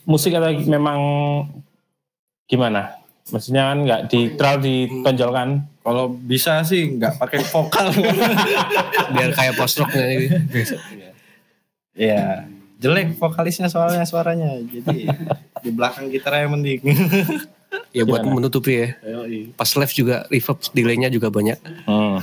[0.06, 1.00] musik atau memang
[2.52, 3.00] gimana?
[3.32, 4.60] Maksudnya kan nggak di terlalu
[4.92, 5.50] ditonjolkan.
[5.82, 7.88] Kalau bisa sih nggak pakai vokal.
[9.16, 9.96] Biar kayak post rock
[11.96, 12.46] Iya.
[12.82, 14.60] Jelek vokalisnya soalnya suaranya.
[14.68, 15.08] Jadi
[15.64, 16.82] di belakang gitar yang mending.
[17.96, 18.44] Ya buat Gimana?
[18.44, 18.88] menutupi ya.
[19.56, 21.56] Pas live juga reverb delay-nya juga banyak.
[21.88, 22.20] Hmm.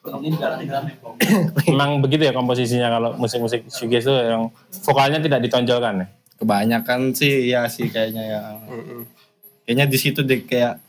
[1.68, 4.48] Memang begitu ya komposisinya kalau musik-musik shoegaze itu yang
[4.88, 6.06] vokalnya tidak ditonjolkan ya.
[6.40, 8.42] Kebanyakan sih ya sih kayaknya ya.
[9.62, 10.80] Kayaknya di situ deh kayak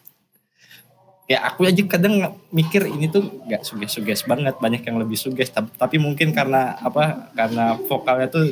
[1.27, 2.15] kayak aku aja kadang
[2.49, 7.31] mikir ini tuh nggak suges-suges banget banyak yang lebih suges tapi, tapi mungkin karena apa
[7.31, 8.51] karena vokalnya tuh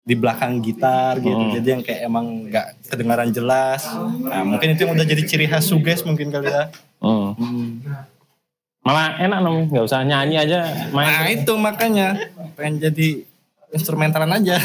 [0.00, 1.52] di belakang gitar gitu Hmm.
[1.52, 3.84] jadi yang kayak emang nggak kedengaran jelas
[4.22, 7.34] nah mungkin itu yang udah jadi ciri khas suges mungkin kali ya Hmm.
[7.34, 7.70] Hmm.
[8.80, 11.36] Malah enak nom, nggak usah nyanyi aja nah main.
[11.36, 12.08] itu makanya
[12.54, 13.27] pengen jadi
[13.70, 14.56] instrumentalan aja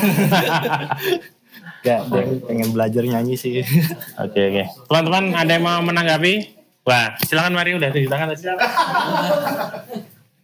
[1.84, 3.60] Gak, pengen, pengen belajar nyanyi sih.
[4.16, 4.64] Oke oke.
[4.88, 6.56] Teman-teman ada yang mau menanggapi?
[6.88, 8.56] Wah silakan mari udah tunjuk tangan aja.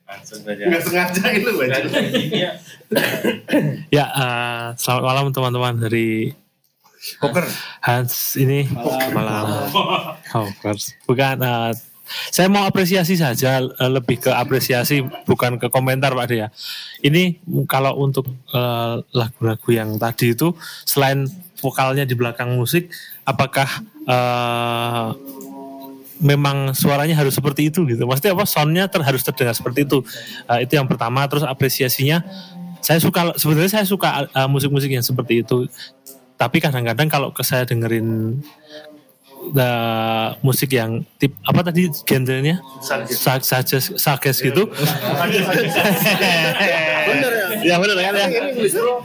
[0.04, 0.64] Langsung saja.
[0.84, 1.50] sengaja itu
[3.88, 6.36] Ya, eh, selamat malam teman-teman dari
[7.24, 7.48] Poker.
[7.80, 8.68] Hans ini
[9.16, 9.72] malam.
[10.36, 10.92] Oh, Hans.
[11.08, 11.40] bukan.
[11.40, 11.72] eh,
[12.30, 16.48] saya mau apresiasi saja, eh, lebih ke apresiasi bukan ke komentar Pak Dea.
[17.06, 22.90] Ini kalau untuk eh, lagu-lagu yang tadi itu selain vokalnya di belakang musik,
[23.28, 23.68] apakah
[24.08, 25.08] eh,
[26.20, 28.04] memang suaranya harus seperti itu gitu.
[28.04, 28.46] Maksudnya apa?
[28.46, 30.04] Soundnya ter, harus terdengar seperti itu.
[30.52, 31.24] Eh, itu yang pertama.
[31.32, 32.22] Terus apresiasinya,
[32.84, 35.66] saya suka sebenarnya saya suka eh, musik-musik yang seperti itu.
[36.40, 38.40] Tapi kadang-kadang kalau saya dengerin
[39.52, 42.62] eh, musik yang tip apa tadi genrenya?
[43.10, 44.70] Sa- sajes sages gitu.
[47.60, 47.76] Ya?
[47.78, 48.28] Benar kan ya?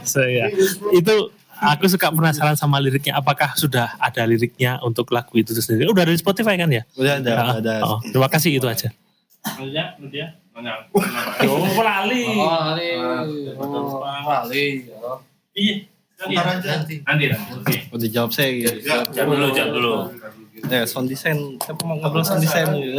[0.01, 0.47] So, ya.
[0.91, 1.13] itu
[1.55, 3.15] aku suka penasaran sama liriknya.
[3.15, 5.87] Apakah sudah ada liriknya untuk lagu itu sendiri?
[5.87, 6.83] Udah ada di Spotify kan ya?
[6.95, 7.75] Udah ada, Ah, udah ada.
[7.85, 8.89] oh, terima kasih itu aja.
[9.59, 10.27] Nudia, Nudia.
[11.45, 12.25] Oh, lali.
[15.55, 15.94] Iya.
[16.15, 16.95] Nanti.
[17.03, 17.25] Nanti.
[17.33, 17.75] Oke.
[17.91, 18.87] Udah jawab saya gitu.
[18.87, 19.93] Jam dulu, jam dulu.
[20.65, 21.59] Ya, sound design.
[21.59, 22.71] Siapa mau ngobrol sound design.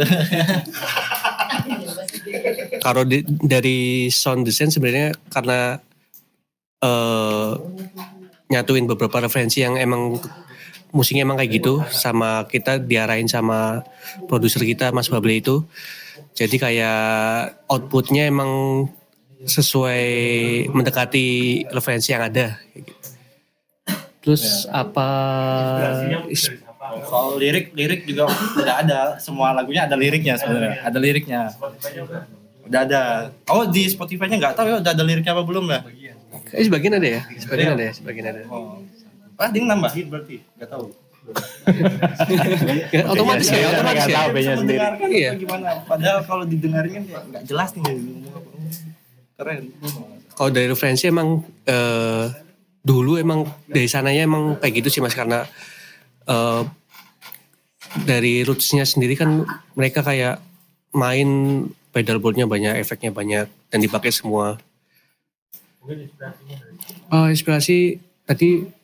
[2.79, 5.81] Kalau di- dari sound design sebenarnya karena
[6.77, 7.51] eh
[8.47, 10.21] nyatuin beberapa referensi yang emang
[10.95, 13.83] musiknya emang kayak gitu sama kita diarahin sama
[14.29, 15.65] produser kita Mas Bable itu.
[16.31, 17.01] Jadi kayak
[17.67, 18.85] outputnya emang
[19.43, 20.05] sesuai
[20.71, 21.27] mendekati
[21.69, 22.55] referensi yang ada.
[24.27, 25.07] Terus apa?
[27.07, 28.27] Kalau lirik, lirik juga
[28.59, 28.99] udah ada.
[29.23, 30.83] Semua lagunya ada liriknya sebenarnya.
[30.83, 31.41] Ada liriknya.
[32.67, 33.01] Udah ada.
[33.47, 35.79] Oh di Spotify-nya nggak tahu ya udah ada liriknya apa belum ya?
[36.51, 38.41] Eh, sebagian ada ya, sebagian ada ya, sebagian ada.
[38.51, 38.83] Oh.
[39.39, 40.43] Ah, dia nambahin berarti.
[40.59, 40.85] Nggak tahu.
[42.91, 44.17] Ya, otomatis ya, otomatis Nggak ya.
[44.19, 44.79] tahu bandnya sendiri.
[45.11, 45.31] Iya.
[45.35, 45.69] gimana?
[45.83, 47.83] Padahal kalau didengarin kan ya nggak jelas nih.
[49.39, 49.63] Keren.
[50.35, 52.25] Kalau dari referensi emang eh,
[52.87, 55.43] dulu emang dari sananya emang kayak gitu sih mas karena
[56.23, 56.61] eh,
[58.07, 59.43] dari rootsnya sendiri kan
[59.75, 60.39] mereka kayak
[60.95, 61.29] main
[61.91, 64.55] pedalboardnya banyak, efeknya banyak dan dipakai semua.
[67.11, 68.77] Oh inspirasi tadi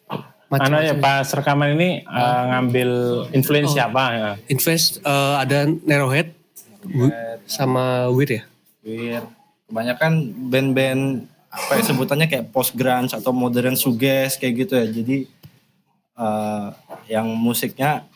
[0.54, 2.90] Anu ya pas rekaman ini eh, ngambil
[3.34, 4.32] influence siapa ya?
[4.54, 6.30] Invest eh, ada Narrowhead
[7.50, 8.44] sama Weird ya.
[8.86, 9.26] Wir.
[9.66, 10.14] Kebanyakan
[10.54, 14.86] band-band apa ya sebutannya kayak post grunge atau modern suges kayak gitu ya.
[14.90, 15.18] Jadi
[16.18, 16.68] eh,
[17.14, 18.10] yang musiknya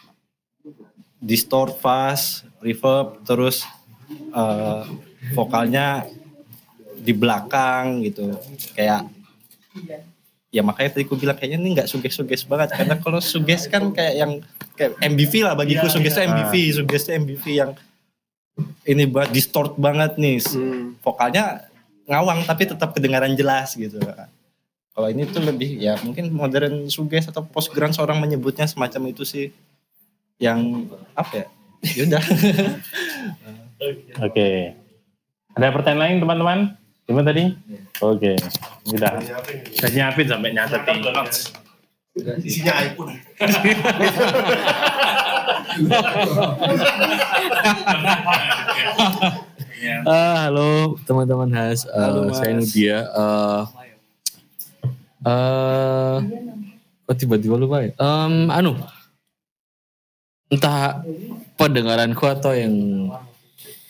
[1.21, 3.62] distort fast, reverb, terus
[4.34, 4.84] eh,
[5.38, 6.10] vokalnya
[6.97, 8.34] di belakang gitu.
[8.73, 9.06] Kayak
[10.50, 12.73] ya makanya tadi aku bilang kayaknya ini nggak suges-suges banget.
[12.73, 14.32] Karena kalau suges kan kayak yang
[14.73, 15.86] kayak MBV lah bagiku.
[15.86, 17.71] Suges tuh MBV, suges tuh MBV yang
[18.89, 20.41] ini buat distort banget nih.
[21.06, 21.69] Vokalnya
[22.08, 24.00] ngawang tapi tetap kedengaran jelas gitu
[24.98, 29.22] kalau ini tuh lebih ya mungkin modern suges atau post grunge orang menyebutnya semacam itu
[29.28, 29.54] sih
[30.41, 31.46] yang apa ya
[32.02, 32.24] yaudah
[34.26, 34.74] Oke.
[35.54, 36.60] Ada pertanyaan lain teman-teman?
[37.06, 37.54] Gimana tadi?
[38.02, 38.34] Oke.
[38.89, 39.22] Udah.
[39.78, 41.02] Udah nyiapin sampai nyatet di
[49.88, 50.08] notes.
[50.10, 50.69] Ah, halo
[51.04, 51.80] teman-teman Has.
[51.86, 52.38] Eh, Halo, Mas.
[52.38, 52.97] Saya Nudia.
[53.08, 53.62] Eh,
[55.26, 56.17] eh,
[57.08, 57.91] oh tiba-tiba lupa ya.
[57.95, 58.76] Em, anu,
[60.47, 61.04] entah
[61.56, 62.73] pendengaranku atau yang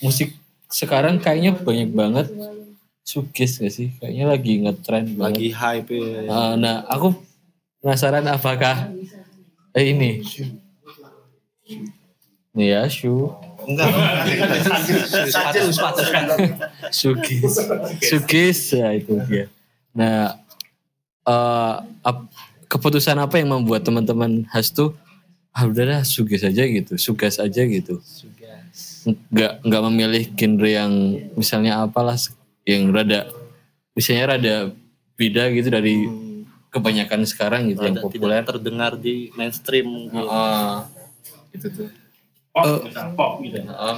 [0.01, 0.33] musik
[0.69, 2.27] sekarang kayaknya banyak banget
[3.07, 3.93] sugis gak sih?
[3.97, 5.37] Kayaknya lagi ngetrend banget.
[5.39, 6.19] Lagi hype ya.
[6.27, 7.15] Eh, nah, aku
[7.81, 8.91] penasaran apakah
[9.71, 10.21] eh ini
[12.57, 13.29] Nih ya, Shu.
[13.67, 13.87] Enggak.
[15.69, 16.01] Sepatu.
[16.89, 17.53] Sugis.
[18.01, 19.45] Sugis, ya itu dia.
[19.91, 20.39] Nah,
[21.23, 22.31] eh, ap-
[22.67, 24.95] keputusan apa yang membuat teman-teman khas tuh
[25.51, 27.99] ah udahlah sugis aja gitu, sugas aja gitu.
[29.31, 30.93] Nggak nggak memilih genre yang
[31.33, 32.15] misalnya apalah
[32.63, 33.25] yang rada
[33.91, 34.55] misalnya rada
[35.17, 36.05] beda gitu dari
[36.69, 38.37] kebanyakan sekarang gitu yang Rada populer.
[38.43, 40.11] tidak terdengar di mainstream.
[40.13, 40.75] Heeh.
[41.55, 41.89] itu tuh.
[42.65, 43.59] Pop, pop gitu.
[43.61, 43.95] Heeh.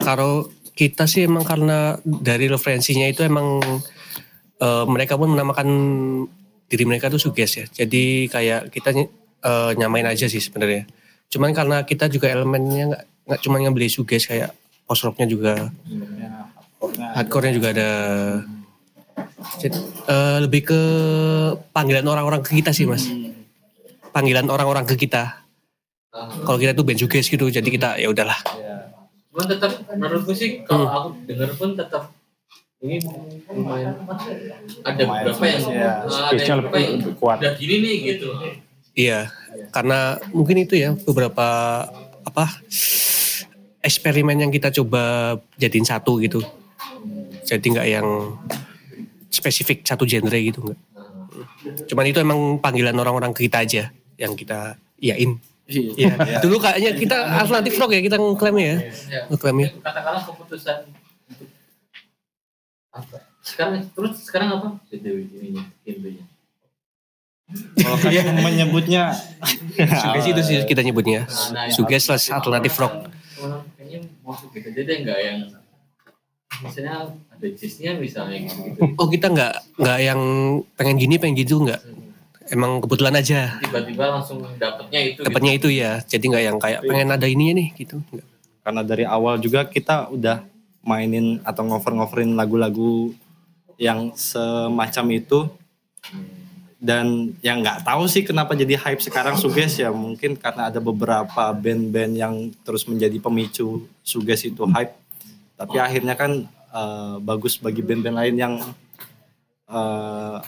[0.00, 3.60] Kalau kita sih emang karena dari referensinya itu emang
[4.60, 5.68] eh, mereka pun menamakan
[6.70, 7.66] diri mereka tuh suges ya.
[7.68, 10.88] Jadi kayak kita eh, nyamain aja sih sebenarnya.
[11.30, 14.50] Cuman karena kita juga elemennya nggak nggak cuma ngebeli suges kayak
[14.88, 15.70] post rocknya juga,
[17.14, 17.90] hardcore-nya juga ada.
[19.60, 19.78] Jadi,
[20.08, 20.80] eh, lebih ke
[21.70, 23.06] panggilan orang-orang ke kita sih mas.
[24.10, 25.39] Panggilan orang-orang ke kita.
[26.10, 28.38] Kalau kita tuh band suges gitu, jadi kita ya udahlah.
[29.30, 32.10] Cuman tetap menurutku sih kalau aku denger pun tetap
[32.80, 32.96] ini
[33.52, 33.92] lumayan
[34.82, 35.92] ada beberapa yang ya.
[36.08, 37.38] ada yang lebih, yang lebih kuat.
[37.38, 38.28] udah gini nih gitu.
[38.96, 39.30] Iya,
[39.70, 41.46] karena mungkin itu ya beberapa
[42.24, 42.44] apa
[43.84, 46.40] eksperimen yang kita coba jadiin satu gitu.
[47.44, 48.06] Jadi nggak yang
[49.30, 50.80] spesifik satu genre gitu nggak.
[51.86, 53.82] Cuman itu emang panggilan orang-orang ke kita aja
[54.16, 55.38] yang kita iyain.
[55.70, 56.42] Iya.
[56.42, 58.78] Dulu kayaknya kita alternatif rock ya kita ngeklaimnya ya.
[59.06, 59.22] Ya.
[59.30, 59.68] Ngeklaimnya.
[59.78, 60.76] Katakanlah keputusan
[62.90, 63.16] apa?
[63.40, 64.68] Sekarang terus sekarang apa?
[64.90, 66.26] Dewi ininya, genrenya.
[67.78, 69.10] Kalau kalian menyebutnya
[69.74, 71.26] Suges itu sih kita nyebutnya.
[71.26, 73.10] Nah, nah, Suges plus alternatif rock.
[73.74, 75.38] Kayaknya mau gitu aja deh nggak yang
[76.60, 78.80] misalnya ada jazznya misalnya gitu gitu.
[78.98, 80.20] Oh kita nggak nggak yang
[80.78, 81.80] pengen gini pengen gitu nggak.
[82.50, 83.62] Emang kebetulan aja.
[83.62, 85.20] Tiba-tiba langsung dapetnya itu.
[85.22, 88.02] dapatnya itu ya jadi nggak yang kayak pengen ada ininya nih gitu.
[88.66, 90.42] Karena dari awal juga kita udah
[90.82, 93.14] mainin atau ngover-ngoverin lagu-lagu
[93.78, 95.46] yang semacam itu.
[96.80, 99.94] Dan yang nggak tahu sih kenapa jadi hype sekarang suges ya.
[99.94, 102.34] Mungkin karena ada beberapa band-band yang
[102.66, 104.96] terus menjadi pemicu suges itu hype.
[105.54, 108.54] Tapi akhirnya kan eh, bagus bagi band-band lain yang
[109.70, 110.38] eh,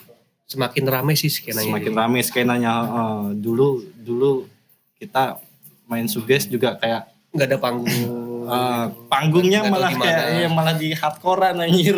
[0.52, 4.44] semakin ramai sih skenanya semakin rame skenanya Eh, dulu dulu
[4.94, 5.40] kita
[5.84, 7.88] main suges juga kayak nggak ada panggung
[8.42, 11.94] Eh, panggungnya tahu malah di kayak ya, malah di hardcorean anjir.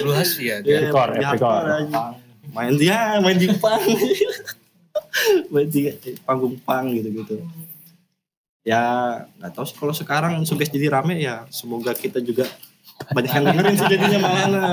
[0.00, 1.22] dulu khas ya Hardcore, di hardcore.
[1.22, 2.02] hardcore anjir.
[2.50, 3.82] Main dia, main di pang.
[5.52, 5.92] main di
[6.24, 7.36] panggung pang gitu-gitu.
[8.64, 8.80] Ya
[9.36, 12.48] nggak tahu sih kalau sekarang suges jadi rame ya semoga kita juga
[13.12, 14.64] banyak yang dengerin sih jadinya mana.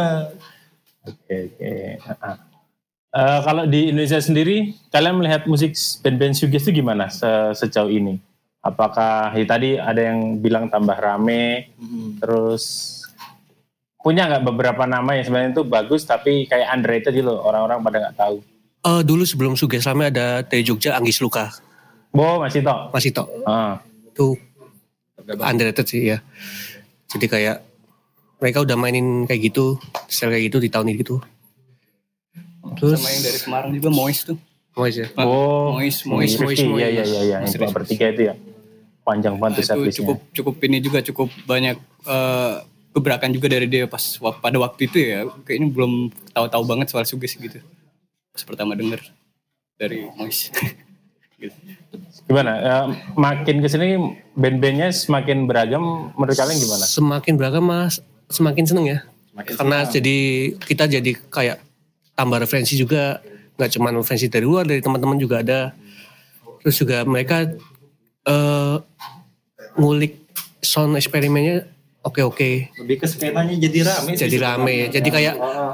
[1.04, 1.72] Oke, oke.
[2.24, 2.40] Ah.
[3.12, 8.16] Eh, kalau di Indonesia sendiri, kalian melihat musik band-band suges itu gimana se- sejauh ini?
[8.62, 11.68] Apakah ya tadi ada yang bilang tambah rame,
[12.18, 12.64] terus
[13.98, 18.18] punya nggak beberapa nama yang sebenarnya itu bagus tapi kayak underrated gitu orang-orang pada nggak
[18.18, 18.38] tahu.
[18.82, 21.54] Eh, dulu sebelum Suges rame ada dari Jogja Anggis Luka
[22.10, 22.90] Bo masih toh.
[22.90, 23.78] masih tok Ah.
[24.04, 24.34] itu
[25.38, 26.18] underrated sih ya
[27.08, 27.58] jadi kayak
[28.36, 29.78] mereka udah mainin kayak gitu
[30.10, 31.22] style kayak gitu di tahun itu
[32.76, 34.38] terus Sama yang dari Semarang juga Mois tuh.
[34.72, 36.82] Mois ya Oh, Mois, Mois, Mois, Mois, Iya, Mois.
[36.82, 37.38] iya, iya, iya.
[37.44, 38.36] Yang bertiga itu ya.
[39.02, 39.98] Panjang banget Nah, servisnya.
[39.98, 42.54] cukup cukup ini juga cukup banyak eh,
[42.92, 44.04] gebrakan juga dari dia pas
[44.38, 45.94] pada waktu itu ya kayaknya belum
[46.30, 47.60] tahu-tahu banget soal suges gitu
[48.30, 49.00] pas pertama denger
[49.76, 50.38] dari Mois
[51.42, 51.56] gitu.
[52.24, 52.52] Gimana?
[52.56, 53.98] Eh, makin ke sini
[54.32, 56.14] band-bandnya semakin beragam.
[56.14, 56.86] Menurut kalian gimana?
[56.86, 59.00] semakin beragam mas semakin seneng ya
[59.52, 60.18] karena jadi
[60.56, 61.58] kita jadi kayak
[62.22, 63.18] tambah referensi juga
[63.58, 65.74] nggak cuma referensi dari luar dari teman-teman juga ada
[66.60, 67.50] terus juga mereka
[68.24, 68.76] eh
[69.74, 70.22] ngulik
[70.60, 71.66] sound eksperimennya
[72.02, 74.06] oke oke Lebih ke skenanya jadi rame.
[74.08, 74.94] sih jadi rame sebenarnya.
[74.94, 75.74] jadi kayak Ah,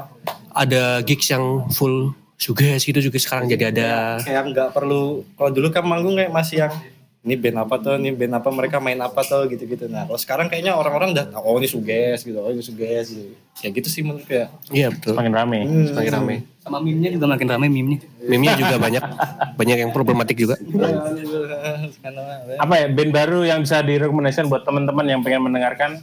[0.56, 3.88] ada gigs yang full suges gitu juga sekarang jadi ada
[4.18, 6.72] kayak nggak perlu kalau dulu kan manggung kayak masih yang
[7.20, 9.86] ini band apa tuh, ini band apa mereka main apa tuh gitu-gitu.
[9.86, 13.34] Nah kalau sekarang kayaknya orang-orang udah tahu, oh ini suges gitu, oh ini suges gitu.
[13.58, 14.46] Ya gitu sih menurut ya.
[14.70, 15.58] iya betul Semakin rame.
[15.62, 15.86] Hmm.
[15.88, 19.02] semakin rame sama meme-nya juga makin ramai meme-nya meme juga banyak
[19.56, 20.54] banyak yang problematik juga.
[22.58, 25.98] Apa ya band baru yang bisa direkomendasikan buat teman-teman yang pengen mendengarkan?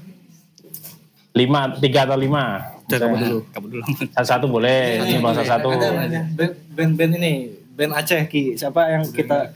[1.32, 2.64] Lima, tiga atau lima?
[2.88, 3.38] Kamu dulu.
[3.52, 3.84] Kamu dulu.
[4.10, 5.68] Satu-satu boleh, ini bangsa satu.
[5.70, 7.34] Band- Band-band ini,
[7.72, 8.56] band Aceh Ki.
[8.56, 9.52] Siapa yang kita?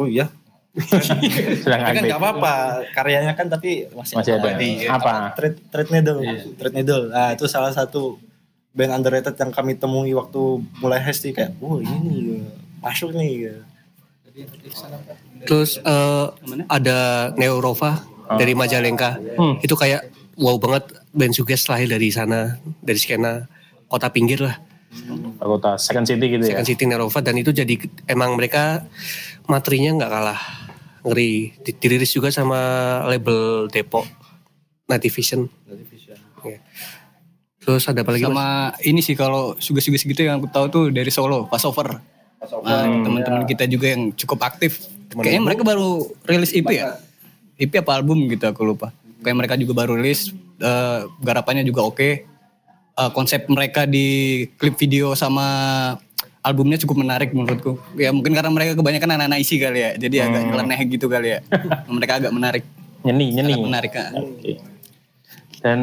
[0.00, 0.32] Oh iya.
[1.60, 2.54] Sedang Tapi kan nggak apa-apa,
[2.94, 4.56] karyanya kan tapi masih, Masih ada.
[4.56, 4.88] Iya.
[4.96, 5.36] Apa?
[5.36, 6.20] Thread, Thread Needle.
[6.56, 7.04] Thread Needle.
[7.12, 8.16] Nah, itu salah satu
[8.72, 12.40] band underrated yang kami temui waktu mulai hesti kayak, oh ini nih,
[12.80, 13.60] masuk nih.
[15.44, 16.26] Terus eh,
[16.70, 16.98] ada
[17.34, 18.00] Neurova
[18.38, 19.18] dari Majalengka.
[19.60, 20.06] Itu kayak
[20.38, 23.50] wow banget band Suges lahir dari sana, dari skena
[23.90, 24.56] kota pinggir lah.
[25.38, 26.50] Kota Second City gitu ya.
[26.52, 27.74] Second City Neurova dan itu jadi
[28.06, 28.82] emang mereka
[29.46, 30.40] materinya nggak kalah
[31.02, 31.54] ngeri.
[31.58, 32.58] Di- Dirilis juga sama
[33.06, 34.04] label Depok
[34.86, 35.46] Nativision.
[36.42, 36.58] Iya.
[37.60, 38.24] Terus ada apa lagi?
[38.24, 38.32] Mas?
[38.32, 38.48] Sama
[38.82, 42.00] ini sih kalau suges-suges gitu yang aku tahu tuh dari Solo, Passover.
[42.64, 44.80] Nah, teman-teman kita juga yang cukup aktif.
[45.12, 46.96] Kayaknya mereka baru rilis EP ya?
[47.54, 48.90] EP apa album gitu aku lupa.
[49.20, 52.24] Kayak mereka juga baru rilis, eh, garapannya juga oke.
[53.00, 55.46] Eh, konsep mereka di klip video sama
[56.44, 57.80] albumnya cukup menarik menurutku.
[57.96, 59.90] Ya mungkin karena mereka kebanyakan anak-anak isi kali ya.
[59.96, 61.38] Jadi agak nyeleneh gitu kali ya.
[61.96, 62.64] mereka agak menarik.
[63.00, 63.56] Nyeni, nyeni.
[63.56, 63.92] Sangat menarik.
[63.96, 64.10] ah.
[64.20, 64.52] Oke.
[65.64, 65.78] Dan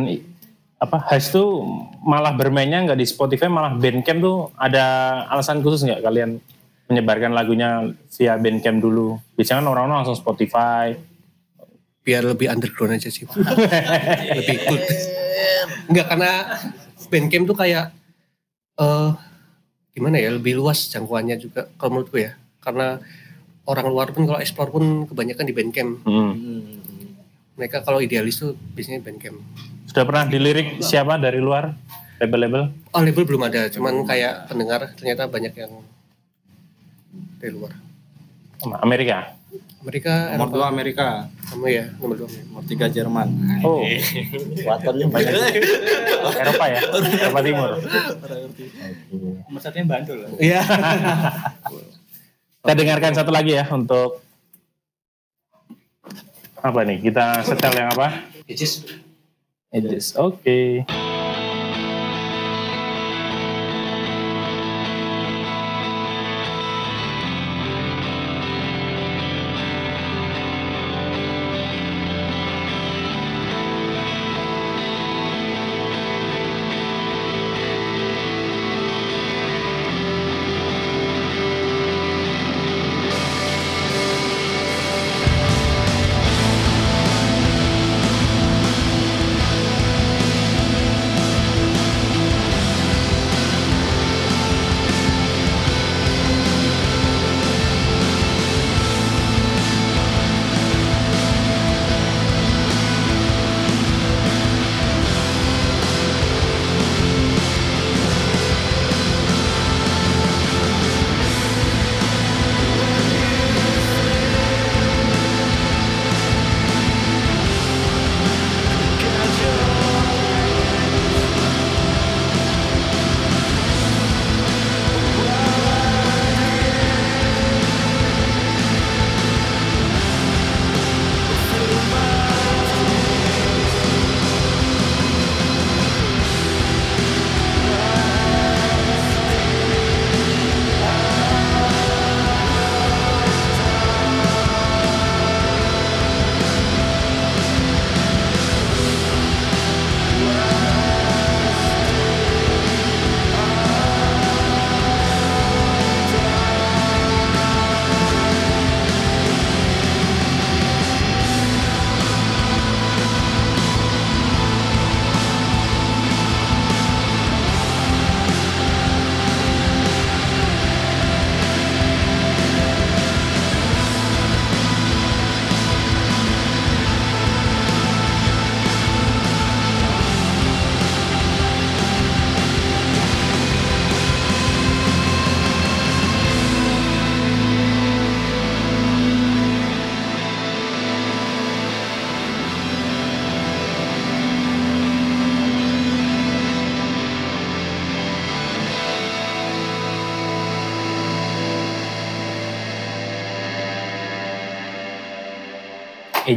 [0.78, 1.66] apa Has tuh
[2.06, 4.86] malah bermainnya nggak di Spotify malah Bandcamp tuh ada
[5.34, 6.38] alasan khusus nggak kalian
[6.86, 9.18] menyebarkan lagunya via Bandcamp dulu?
[9.34, 10.94] Biasanya kan orang-orang langsung Spotify.
[12.08, 13.28] biar lebih underground aja sih.
[14.40, 14.80] lebih cool.
[15.92, 16.32] Enggak karena
[17.08, 17.92] Bandcamp tuh kayak
[18.78, 19.12] eh
[19.98, 22.38] gimana ya lebih luas jangkauannya juga kalau menurutku ya.
[22.62, 23.02] Karena
[23.68, 25.92] orang luar pun kalau explore pun kebanyakan di Bandcamp.
[26.06, 26.32] Hmm.
[27.58, 29.40] Mereka kalau idealis tuh biasanya Bandcamp.
[29.90, 31.74] Sudah pernah dilirik siapa dari luar
[32.22, 32.70] label-label?
[32.94, 35.72] Oh label belum ada, cuman kayak pendengar ternyata banyak yang
[37.38, 37.74] dari luar.
[38.82, 39.38] Amerika.
[39.78, 42.28] Mereka Nomor dua Amerika, sama ya nomor dua.
[42.28, 43.32] nomor tiga Jerman.
[43.64, 43.80] Oh,
[44.68, 45.34] Watannya banyak.
[46.36, 46.80] Eropa ya,
[47.24, 47.70] Eropa Timur.
[49.48, 50.28] Nomor satunya Bantul.
[50.36, 50.60] Iya.
[52.60, 54.20] Kita dengarkan satu lagi ya untuk
[56.60, 57.00] apa nih?
[57.00, 58.28] Kita setel yang apa?
[59.72, 60.20] Edges.
[60.20, 60.84] Oke.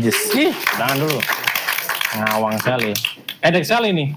[0.01, 0.17] Ages.
[0.33, 1.19] Ih, jangan dulu.
[2.17, 2.91] Ngawang sekali.
[3.45, 4.09] Edek sekali nih.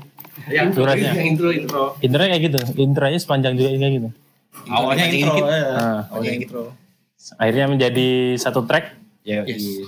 [0.71, 1.11] Durasinya.
[1.19, 1.83] intro intro.
[1.99, 2.59] Intronya kayak gitu.
[2.79, 4.09] Intronya sepanjang juga kayak gitu.
[4.71, 5.43] Awalnya intro, dikit.
[5.43, 5.59] ya.
[5.75, 5.99] Ah.
[6.07, 6.63] awalnya intro.
[7.35, 8.09] Akhirnya menjadi
[8.39, 8.95] satu track.
[9.27, 9.59] Ya, Yes.
[9.59, 9.85] iya.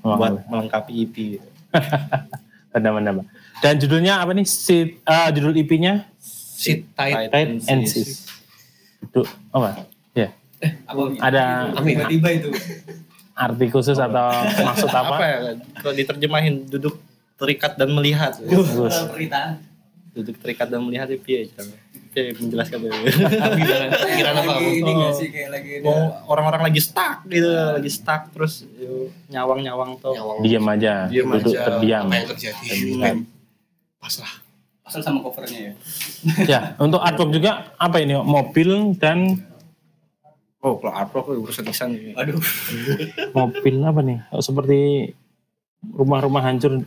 [0.00, 1.16] Wah, buat melengkapi EP.
[2.72, 3.28] benar-benar.
[3.60, 4.48] Dan judulnya apa nih?
[4.48, 6.08] Si, ah, judul EP-nya
[6.58, 7.28] Sit tight.
[7.28, 8.24] Tight and Sis.
[9.04, 9.20] Itu
[9.52, 9.84] apa?
[10.16, 10.32] Ya.
[11.20, 12.48] Ada Tiba-tiba itu.
[13.38, 14.26] Arti khusus atau
[14.66, 15.14] maksud apa?
[15.14, 15.38] Apa ya?
[15.78, 16.98] Kalau diterjemahin duduk
[17.38, 18.34] terikat dan melihat.
[18.42, 18.98] Bagus.
[20.10, 21.46] Duduk terikat dan melihat itu ya.
[22.08, 22.98] Oke, menjelaskan dulu.
[24.18, 24.52] Kira apa?
[24.58, 28.66] Ini sih kayak lagi Mau orang-orang lagi stuck gitu, lagi stuck terus
[29.30, 30.16] nyawang-nyawang tuh.
[30.42, 31.64] Diam aja, Diam duduk aja.
[31.70, 32.10] terdiam.
[32.10, 32.64] Apa yang terjadi?
[32.66, 33.16] Terdiam.
[34.02, 34.34] Pasrah.
[34.88, 35.72] Asal sama covernya ya.
[36.48, 38.16] Ya, untuk artwork juga apa ini?
[38.16, 39.36] Mobil dan
[40.58, 41.94] Oh, kalau artwork urusan desain.
[42.12, 42.42] Aduh.
[43.36, 44.18] mobil apa nih?
[44.28, 45.12] Oh, seperti
[45.84, 46.82] rumah-rumah hancur.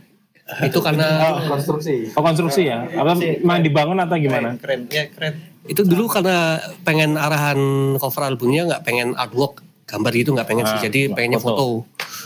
[0.60, 2.12] Itu karena konstruksi.
[2.12, 2.84] Oh konstruksi ya?
[2.84, 4.58] Apa memang dibangun atau gimana?
[4.58, 5.48] Keren, ya keren.
[5.62, 7.54] itu dulu karena pengen arahan
[7.94, 11.54] cover albumnya nggak pengen artwork gambar gitu nggak pengen sih Ah, jadi pengennya foto.
[11.54, 11.66] foto.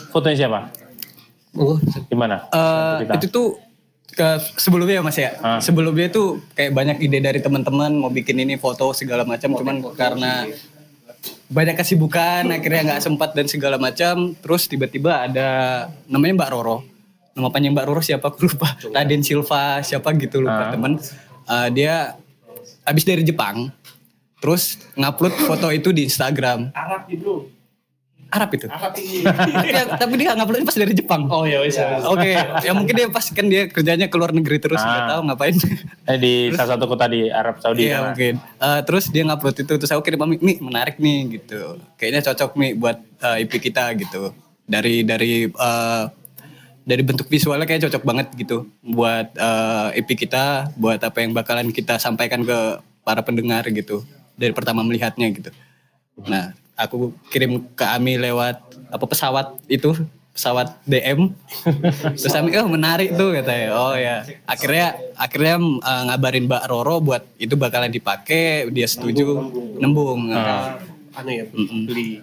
[0.09, 0.61] Fotonya siapa?
[1.53, 1.77] Oh,
[2.09, 2.49] Gimana?
[2.49, 3.13] Eh, Cerita.
[3.15, 3.49] itu tuh
[4.09, 5.61] ke sebelumnya mas ya Ah.
[5.61, 10.49] sebelumnya tuh kayak banyak ide dari teman-teman mau bikin ini foto segala macam cuman karena
[11.47, 14.35] banyak kesibukan akhirnya nggak sempat dan segala macam.
[14.35, 15.49] Terus tiba-tiba ada
[16.07, 16.77] namanya Mbak Roro.
[17.33, 18.75] Nama panjang Mbak Roro siapa aku lupa.
[18.87, 20.71] Raden Silva siapa gitu lupa Ah.
[20.71, 20.93] teman.
[21.47, 22.17] Eh, dia
[22.83, 23.71] habis dari Jepang
[24.37, 26.71] terus ngupload foto itu di Instagram.
[26.73, 27.07] Arab
[28.49, 28.67] itu.
[28.67, 31.77] Arab itu tapi, tapi dia ngupload pas dari Jepang Oh ya wis.
[32.05, 35.09] Oke, ya mungkin dia pas kan dia kerjanya ke luar negeri terus nggak Ah.
[35.09, 35.55] tahu ngapain.
[36.05, 37.85] Eh, di salah satu kota di Arab Saudi.
[37.85, 38.05] Iya sana.
[38.11, 38.35] mungkin.
[38.39, 41.61] Eh, terus dia ngupload itu terus aku kirim Mami, nih menarik nih gitu.
[41.95, 44.31] Kayaknya cocok nih buat eh, EP kita gitu.
[44.63, 46.05] Dari dari eh,
[46.83, 51.69] dari bentuk visualnya kayak cocok banget gitu buat eh, EP kita, buat apa yang bakalan
[51.69, 52.59] kita sampaikan ke
[53.03, 54.07] para pendengar gitu.
[54.35, 55.51] Dari pertama melihatnya gitu.
[56.23, 56.97] Nah, aku
[57.29, 59.97] kirim ke Ami lewat apa pesawat itu
[60.31, 61.33] pesawat DM
[62.21, 63.73] terus Ami oh menarik tuh katanya.
[63.73, 64.21] Oh ya.
[64.45, 69.41] Akhirnya akhirnya uh, ngabarin Mbak Roro buat itu bakalan dipakai dia setuju
[69.75, 70.77] nembung Nah,
[71.17, 72.21] anu ya beli.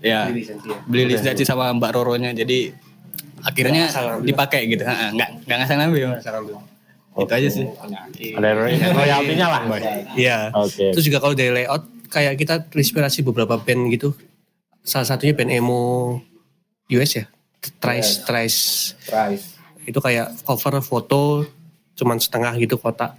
[0.00, 0.76] Ya beli lisensi ya.
[0.84, 2.72] beli lisensi sama Mbak Roronya jadi
[3.40, 3.88] akhirnya
[4.20, 4.84] dipakai gitu.
[4.84, 6.08] Ha, nggak nggak ngasal ngambil.
[7.16, 7.64] Itu aja sih.
[8.36, 9.60] Ada roy- royaltinya lah.
[10.12, 10.52] Iya.
[10.54, 10.92] Oke.
[10.92, 14.12] Terus juga kalau dari layout kayak kita terinspirasi beberapa band gitu.
[14.82, 16.18] Salah satunya band emo
[16.90, 17.24] US ya.
[17.78, 18.60] Trice, Trice.
[19.06, 19.56] Price.
[19.86, 21.46] Itu kayak cover foto
[21.94, 23.14] cuman setengah gitu kotak.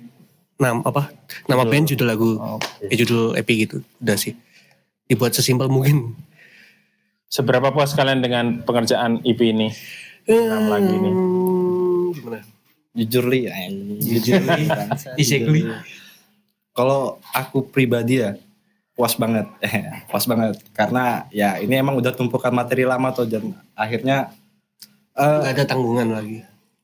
[0.60, 1.10] Nama apa?
[1.50, 2.30] Nama band judul lagu,
[2.86, 3.82] eh, judul EP gitu.
[4.04, 4.38] Udah sih.
[5.08, 6.14] Dibuat sesimpel mungkin.
[7.32, 9.72] Seberapa puas kalian dengan pengerjaan EP ini?
[10.28, 11.10] Enam lagi ini.
[11.10, 12.40] Hmm, gimana?
[12.92, 13.48] Jujur li,
[14.04, 15.64] jujur li.
[16.76, 18.36] Kalau aku pribadi ya
[18.94, 19.48] puas banget,
[20.10, 20.60] puas banget.
[20.76, 24.32] Karena ya ini emang udah tumpukan materi lama tuh dan akhirnya
[25.44, 26.42] Gak ada tanggungan lagi.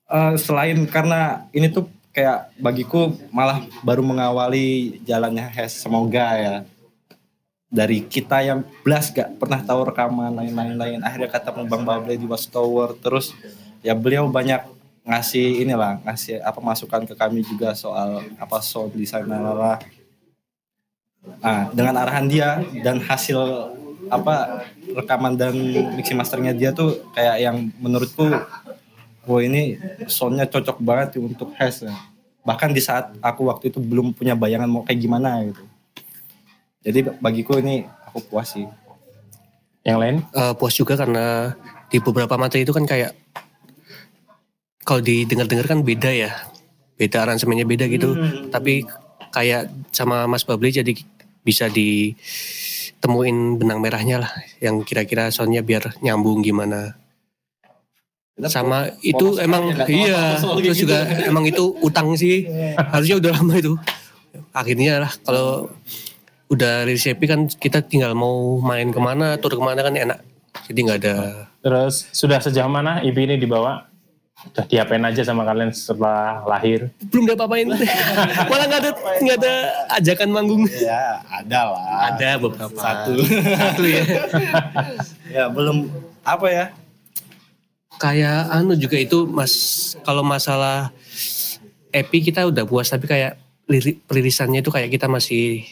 [0.08, 6.56] eh, selain karena ini tuh kayak bagiku malah baru mengawali jalannya Hes semoga ya.
[7.68, 12.24] Dari kita yang belas gak pernah tahu rekaman lain-lain lain akhirnya ketemu Bang Bable di
[12.24, 13.36] Watchtower terus
[13.84, 14.64] ya beliau banyak
[15.08, 19.80] ngasih inilah ngasih apa masukan ke kami juga soal apa sound design lah
[21.38, 23.38] nah dengan arahan dia dan hasil
[24.08, 24.66] apa
[24.96, 25.54] rekaman dan
[26.00, 28.26] mixing masternya dia tuh kayak yang menurutku
[29.28, 29.76] wah ini
[30.08, 31.94] soundnya cocok banget untuk Hes ya.
[32.48, 35.68] bahkan di saat aku waktu itu belum punya bayangan mau kayak gimana gitu.
[36.80, 38.64] Jadi bagiku ini aku puas sih.
[39.84, 40.16] Yang lain?
[40.32, 41.52] Eh, puas juga karena
[41.92, 43.12] di beberapa materi itu kan kayak
[44.88, 46.32] kalau didengar-dengar kan beda ya.
[46.96, 48.16] Beda aransemennya beda gitu.
[48.48, 48.88] Tapi
[49.36, 50.96] kayak sama Mas Babli jadi
[51.48, 57.00] bisa ditemuin benang merahnya lah yang kira-kira soundnya biar nyambung gimana.
[58.52, 62.44] Sama itu emang ya, iya terus juga emang itu utang sih.
[62.76, 63.74] Harusnya udah lama itu.
[64.52, 65.72] Akhirnya lah kalau
[66.52, 70.20] udah EP kan kita tinggal mau main ke mana tur ke mana kan enak.
[70.68, 73.90] Jadi nggak ada Terus sudah sejauh mana EP ini dibawa?
[74.38, 76.94] Udah diapain aja sama kalian setelah lahir?
[77.10, 77.66] belum ada apa-apain.
[78.54, 79.54] Malah nggak ada nggak ada
[79.98, 80.64] ajakan manggung.
[80.78, 82.14] Ya ada lah.
[82.14, 82.78] Ada beberapa.
[82.78, 83.14] Satu.
[83.42, 84.04] Satu ya.
[85.28, 85.92] Ya belum
[86.24, 86.66] apa ya?
[88.00, 89.54] Kayak anu juga itu mas
[90.08, 90.94] kalau masalah
[91.92, 93.36] EP kita udah puas tapi kayak
[93.68, 95.66] lirik perilisannya itu kayak kita masih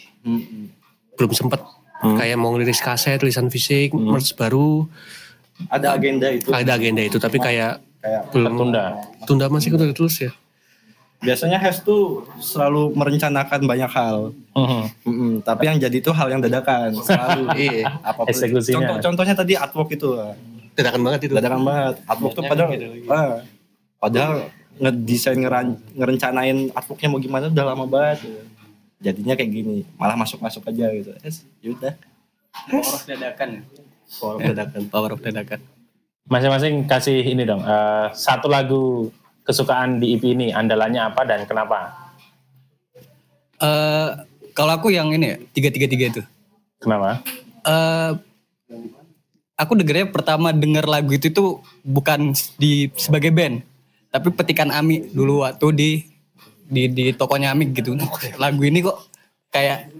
[1.16, 1.62] belum sempet.
[2.02, 4.84] Kayak mau ngeliris kaset tulisan fisik merch baru.
[5.72, 6.52] Ada agenda itu.
[6.52, 8.84] Ada agenda itu tapi kayak kayak belum Tertunda.
[9.26, 10.30] tunda masih udah terus ya
[11.16, 14.36] biasanya Has tuh selalu merencanakan banyak hal.
[14.52, 14.82] Mhm.
[15.06, 17.44] Mm-mm, tapi yang jadi itu hal yang dadakan selalu.
[17.56, 17.88] Iya.
[18.04, 18.30] Apa pun.
[18.30, 18.76] Eksekusinya.
[18.76, 20.12] Contoh, contohnya tadi artwork itu.
[20.76, 21.34] Dadakan banget itu.
[21.34, 21.94] Dadakan banget.
[22.04, 22.70] Artwork tuh padahal
[23.08, 23.40] ah,
[23.96, 24.32] padahal
[24.76, 28.18] ngedesain ngeran, ngerencanain artworknya mau gimana udah lama banget.
[29.00, 31.12] Jadinya kayak gini, malah masuk-masuk aja gitu.
[31.20, 31.96] Es, yaudah.
[32.68, 33.50] Power of dadakan.
[34.20, 34.80] Power of dadakan.
[34.88, 35.60] Power of dadakan.
[36.26, 37.62] Masing-masing kasih ini dong.
[37.62, 39.14] eh, satu lagu
[39.46, 41.94] kesukaan di EP ini, andalannya apa dan kenapa?
[43.62, 44.08] Eh
[44.52, 46.22] kalau aku yang ini ya, tiga tiga tiga itu.
[46.82, 47.22] Kenapa?
[47.66, 48.10] eh
[49.56, 53.64] aku dengernya pertama denger lagu itu tuh bukan di sebagai band,
[54.12, 55.90] tapi petikan Ami dulu waktu di
[56.68, 57.96] di di tokonya Ami gitu.
[58.42, 58.98] Lagu ini kok
[59.50, 59.90] kayak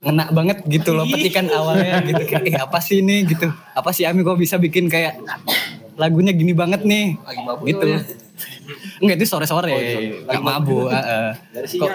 [0.00, 3.28] ngena banget gitu loh petikan awalnya gitu kayak eh, apa sih ini?
[3.28, 3.52] Gitu.
[3.76, 5.20] Apa sih Ami kok bisa bikin kayak
[6.00, 7.20] lagunya gini banget nih?
[7.68, 7.88] Gitu.
[9.04, 9.76] enggak itu sore-sore.
[10.24, 10.88] Nggak mabuk.
[10.88, 11.28] heeh.
[11.76, 11.92] Kok-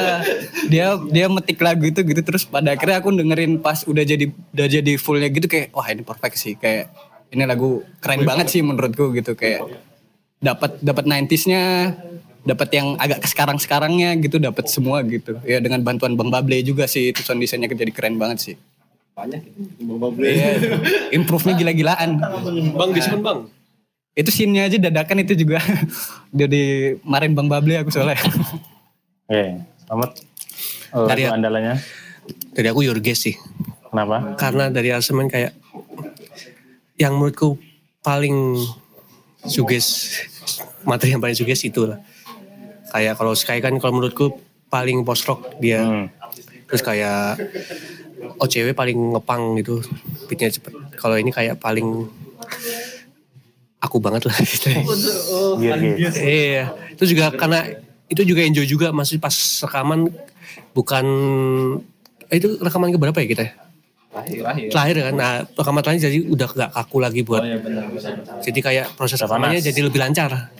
[0.72, 4.66] dia dia metik lagu itu gitu terus pada akhirnya aku dengerin pas udah jadi udah
[4.70, 6.54] jadi fullnya gitu kayak wah ini perfect sih.
[6.54, 6.94] Kayak
[7.34, 9.34] ini lagu keren banget sih menurutku gitu.
[9.34, 9.74] Kayak
[10.38, 11.62] dapat dapat 90s-nya
[12.44, 16.60] dapat yang agak ke sekarang sekarangnya gitu dapat semua gitu ya dengan bantuan Bang Bable
[16.60, 18.56] juga sih itu sound desainnya jadi keren banget sih
[19.14, 19.94] Banyak itu.
[20.18, 20.48] Iya,
[21.10, 22.18] improve-nya gila-gilaan
[22.74, 23.38] Bang diskon bang.
[24.12, 25.58] itu scene-nya aja dadakan itu juga
[26.40, 26.62] jadi
[26.98, 28.18] kemarin Bang Bable aku soalnya
[29.24, 30.10] Oke, selamat.
[30.92, 31.80] Oh, Dari- andalannya.
[32.52, 33.34] Dari aku Your Guess sih.
[33.88, 34.36] Kenapa?
[34.36, 35.56] Karena dari aransemen kayak
[36.94, 37.56] yang menurutku
[37.98, 38.60] paling
[39.42, 40.12] suges
[40.82, 41.98] materi yang paling suges itu lah.
[42.94, 44.38] Kayak kalau Sky kan kalau menurutku
[44.70, 45.82] paling post rock dia.
[45.82, 46.06] Hmm.
[46.70, 47.42] Terus kayak
[48.38, 49.82] OCW paling ngepang gitu
[50.30, 50.70] beatnya cepet.
[50.94, 52.06] Kalau ini kayak paling
[53.82, 54.38] aku banget lah.
[55.54, 56.10] Iya, iya.
[56.10, 56.64] Iya,
[56.94, 57.62] itu juga karena
[58.10, 60.10] itu juga enjoy juga masih pas rekaman
[60.74, 61.06] bukan
[62.30, 63.44] eh, itu rekaman ke berapa ya kita?
[64.14, 64.70] Ya?
[64.70, 67.42] Terakhir kan, nah rekaman terakhir jadi udah gak kaku lagi buat.
[68.44, 70.50] Jadi kayak proses rekamannya jadi lebih lancar.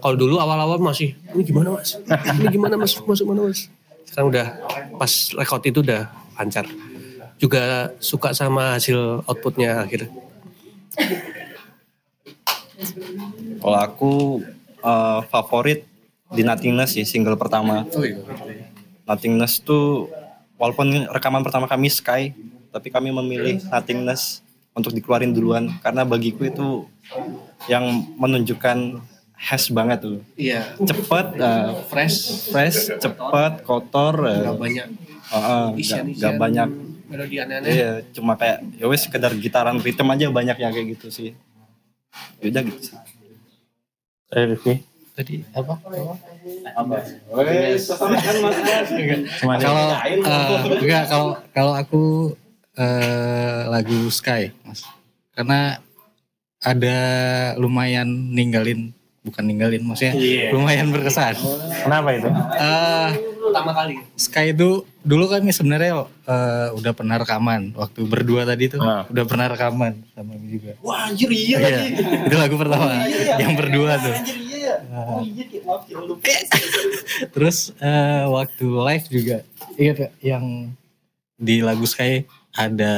[0.00, 2.00] Kalau dulu awal-awal masih ini gimana mas?
[2.08, 2.96] Ini gimana mas?
[3.04, 3.68] Masuk mana mas?
[4.08, 4.46] Sekarang udah
[4.96, 6.08] pas record itu udah
[6.38, 6.64] lancar.
[7.36, 10.08] Juga suka sama hasil outputnya akhirnya.
[13.60, 14.12] Kalau aku
[14.80, 15.84] eh, favorit
[16.32, 17.84] di Nothingness sih single pertama.
[19.04, 20.08] Nothingness tuh
[20.56, 22.32] walaupun rekaman pertama kami Sky,
[22.70, 24.40] tapi kami memilih Nothingness
[24.72, 26.68] untuk dikeluarin duluan karena bagiku itu
[27.66, 27.84] yang
[28.16, 29.02] menunjukkan
[29.40, 30.18] has banget tuh.
[30.36, 34.96] Iya, Cepet, eh, fresh, fresh, cepet, kotor, gak banyak eh,
[35.32, 36.68] nggak isian-isian nggak banyak.
[37.10, 37.70] melodi aneh-aneh.
[37.74, 41.34] Iya, cuma kayak ya wes sekedar gitaran ritme aja banyak yang kayak gitu sih.
[42.38, 42.96] Ya udah gitu sih.
[44.30, 44.74] Eh, Rifki.
[45.10, 45.74] Tadi apa?
[49.40, 52.02] Cuma Kalau eh, enggak kalau kalau aku
[52.80, 54.88] eh, lagu Sky, Mas.
[55.30, 55.76] Karena
[56.58, 56.96] ada
[57.56, 60.16] lumayan ninggalin bukan ninggalin maksudnya
[60.48, 61.36] lumayan berkesan.
[61.78, 62.28] kenapa itu?
[62.56, 63.10] Eh
[63.40, 63.98] Pertama kali.
[64.14, 64.68] Sky itu
[65.00, 69.04] dulu kami sebenarnya eh, udah pernah rekaman waktu berdua tadi tuh Ah.
[69.04, 70.72] udah pernah rekaman sama kami juga.
[70.80, 71.80] Wah anjir iya Iya,
[72.24, 72.92] itu lagu pertama
[73.36, 74.14] yang berdua tuh.
[74.30, 74.74] iya.
[74.90, 76.30] Oh iya, maaf ya lupa.
[77.28, 79.36] Terus eh, waktu live juga
[79.74, 80.44] ingat gak yang
[81.34, 82.94] di lagu Sky ada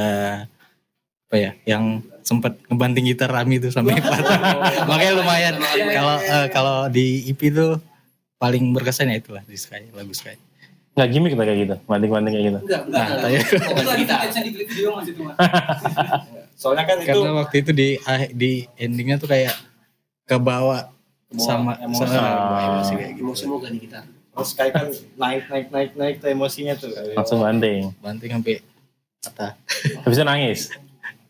[1.28, 4.38] apa ya yang sempat ngebanting gitar Rami tuh sampai patah.
[4.90, 5.54] Makanya lumayan
[5.90, 7.80] kalau eh, kalau di EP tuh
[8.36, 10.36] paling berkesan ya itulah di Sky lagu Sky.
[10.92, 12.58] Nggak gimmick kayak gitu, banting-banting kayak gitu.
[12.92, 13.48] Nah, tanya-
[16.52, 19.56] Soalnya kan itu karena waktu itu di ah- di endingnya tuh kayak
[20.28, 20.92] kebawa
[21.32, 22.04] sama emosi.
[22.04, 22.28] sama
[22.62, 23.22] emosi kayak gitu.
[23.24, 24.04] Emosi mau ganti gitar.
[24.32, 24.86] terus kayak kan
[25.20, 26.88] naik naik naik naik tuh emosinya tuh.
[27.12, 27.92] Langsung banting.
[28.00, 28.54] Banting sampai
[29.22, 29.54] patah.
[30.02, 30.60] Habis itu nangis.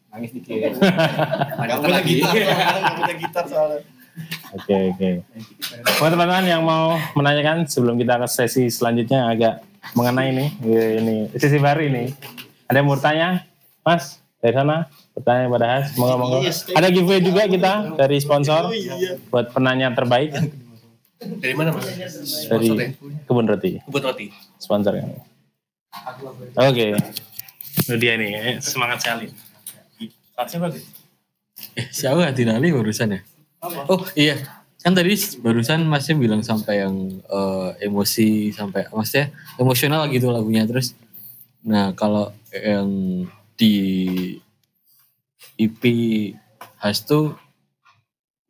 [0.08, 0.72] nangis dikit.
[0.80, 2.32] Gak punya gitar,
[2.80, 3.80] gak punya gitar soalnya.
[4.52, 5.10] Oke, oke.
[5.96, 9.54] Buat teman-teman yang mau menanyakan sebelum kita ke sesi selanjutnya agak
[9.92, 12.12] mengenai ini, ini sesi baru ini.
[12.68, 13.44] Ada yang mau bertanya?
[13.80, 16.38] Mas, dari sana bertanya pada Has, monggo monggo.
[16.76, 18.72] Ada giveaway juga kita dari sponsor
[19.28, 20.32] buat penanya terbaik
[21.22, 21.86] Dari mana mas?
[22.48, 22.68] dari
[23.24, 24.26] Kebun Roti, Kebun roti.
[24.58, 25.12] sponsor yang.
[26.58, 26.98] Oke.
[27.82, 29.26] Itu dia nih, eh, semangat sekali.
[30.38, 30.86] Saatnya bagus.
[31.74, 33.20] Eh, siapa tidak Ali barusan ya?
[33.90, 34.38] Oh iya,
[34.82, 40.94] kan tadi barusan masnya bilang sampai yang eh, emosi sampai maksudnya emosional gitu lagunya terus.
[41.62, 42.90] Nah kalau yang
[43.58, 43.74] di
[45.58, 45.82] EP
[46.82, 47.38] Has tuh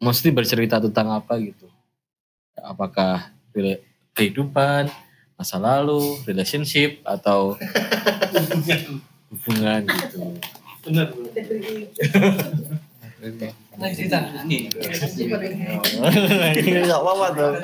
[0.01, 1.69] mesti bercerita tentang apa gitu?
[2.57, 3.29] Apakah
[4.17, 4.89] kehidupan,
[5.37, 7.61] masa lalu, relationship atau
[9.33, 10.19] hubungan gitu.
[16.83, 17.57] Enggak apa-apa dong.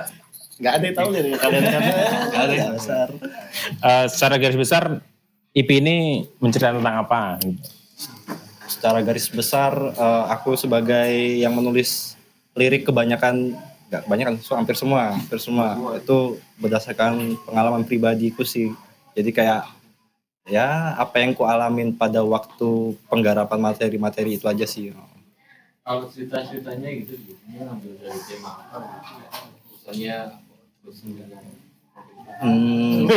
[0.58, 1.62] Enggak ada yang tahu dari kalian.
[1.66, 3.08] Enggak ada yang besar.
[3.78, 4.84] Eh, secara garis besar
[5.52, 7.22] IP ini menceritakan tentang apa?
[8.70, 11.10] Secara garis besar eh, aku sebagai
[11.42, 12.14] yang menulis
[12.58, 13.54] lirik kebanyakan
[13.88, 18.70] enggak kebanyakan so, hampir semua, hampir semua itu berdasarkan pengalaman pribadiku sih.
[19.18, 19.77] Jadi kayak
[20.48, 24.90] ya apa yang ku alamin pada waktu penggarapan materi-materi itu aja sih.
[25.84, 27.62] Kalau cerita-ceritanya gitu biasanya
[28.00, 28.78] dari tema apa?
[29.72, 30.16] Misalnya
[32.38, 33.10] Hmm,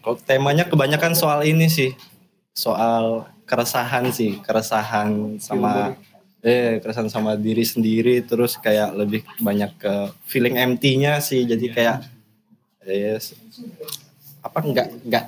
[0.00, 1.92] Kalau temanya kebanyakan soal ini sih,
[2.56, 5.94] soal keresahan sih, keresahan sama
[6.40, 11.96] eh keresahan sama diri sendiri, terus kayak lebih banyak ke feeling empty-nya sih, jadi kayak
[12.88, 13.36] yes,
[14.40, 15.24] apa nggak nggak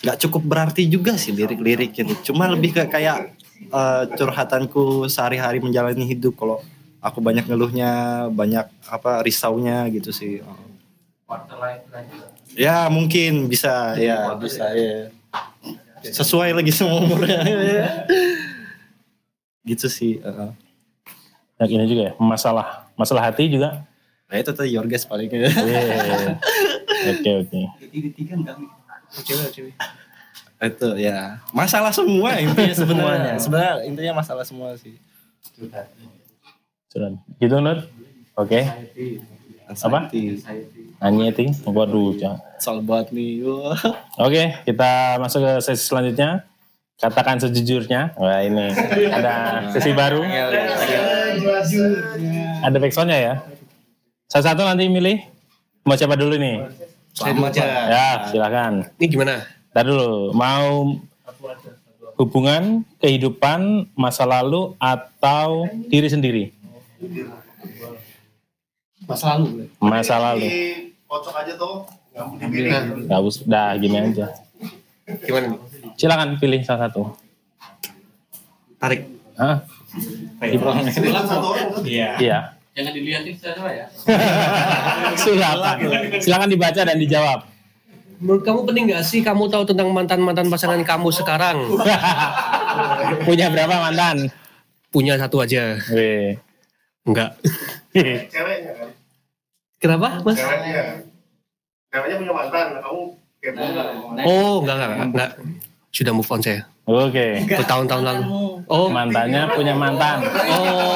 [0.00, 3.36] nggak cukup berarti juga sih lirik-lirik ini, cuma lebih ke kayak
[3.68, 6.64] eh, curhatanku sehari-hari menjalani hidup kalau
[7.04, 10.40] aku banyak ngeluhnya, banyak apa risaunya gitu sih.
[12.56, 15.12] Ya mungkin bisa ya bisa ya.
[16.00, 17.44] Sesuai lagi sama umurnya.
[19.66, 20.22] gitu sih.
[20.22, 20.54] uh.
[21.58, 23.84] Yang ini juga ya, masalah masalah hati juga.
[24.26, 25.28] Nah itu tadi Yorges paling.
[25.30, 25.50] Iya.
[27.12, 27.60] Oke oke.
[30.56, 33.34] itu ya masalah semua intinya sebenarnya.
[33.36, 34.96] Sebenarnya intinya masalah semua sih.
[36.90, 37.12] Sudah.
[37.38, 37.84] Gitu Nur?
[38.36, 38.64] Oke.
[39.68, 40.08] Apa?
[40.96, 41.44] Anxiety.
[41.68, 42.16] Waduh.
[42.56, 43.44] Soal buat nih.
[44.16, 46.48] Oke, kita masuk ke sesi selanjutnya.
[46.96, 48.16] Katakan sejujurnya.
[48.16, 48.72] Wah ini
[49.12, 50.24] ada sesi baru.
[52.64, 53.34] Ada backsoundnya ya.
[54.32, 55.20] Satu-satu nanti milih.
[55.84, 56.66] Mau siapa dulu nih?
[57.12, 57.64] Sama aja.
[57.88, 58.88] Ya, silakan.
[58.98, 59.44] Ini gimana?
[59.70, 60.98] Ntar dulu, mau
[62.16, 66.44] hubungan, kehidupan, masa lalu, atau diri sendiri?
[69.04, 69.68] Masa lalu.
[69.78, 70.48] Masa lalu.
[71.06, 71.84] Kocok aja tuh.
[72.16, 72.72] Gampang dipilih.
[73.04, 74.32] Gak usah, dah gini aja.
[75.22, 75.60] Gimana nih?
[75.96, 77.08] Silakan pilih salah satu.
[78.76, 79.08] Tarik.
[79.40, 79.64] Hah?
[81.24, 81.72] Satu orang.
[81.84, 82.52] Iya.
[82.76, 83.86] Jangan dilihatin saya ya.
[85.24, 85.76] Silakan.
[86.20, 87.48] Silakan dibaca dan dijawab.
[88.20, 91.56] Menurut kamu penting gak sih kamu tahu tentang mantan-mantan pasangan kamu sekarang?
[93.28, 94.28] Punya berapa mantan?
[94.92, 95.80] Punya satu aja.
[95.92, 96.36] Weh.
[97.08, 97.40] Enggak.
[97.96, 98.88] Ceweknya kan.
[99.80, 100.36] Kenapa, Mas?
[100.36, 100.84] Ceweknya.
[101.88, 102.66] Ceweknya punya mantan.
[102.84, 103.00] Kamu
[103.40, 103.86] kepo nggak?
[104.28, 105.30] Oh, enggak, enggak, enggak, enggak.
[105.96, 106.68] Sudah move on saya.
[106.84, 107.40] Oke.
[107.48, 108.22] Bertahun-tahun lalu.
[108.68, 110.20] Oh, Mantannya punya mantan.
[110.28, 110.92] oh.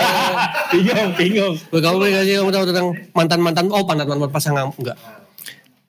[0.69, 1.55] bingung, bingung.
[1.73, 2.87] Kamu penting gak sih kamu tahu tentang
[3.17, 3.65] mantan-mantan?
[3.73, 5.01] Oh, mantan-mantan pasangan enggak.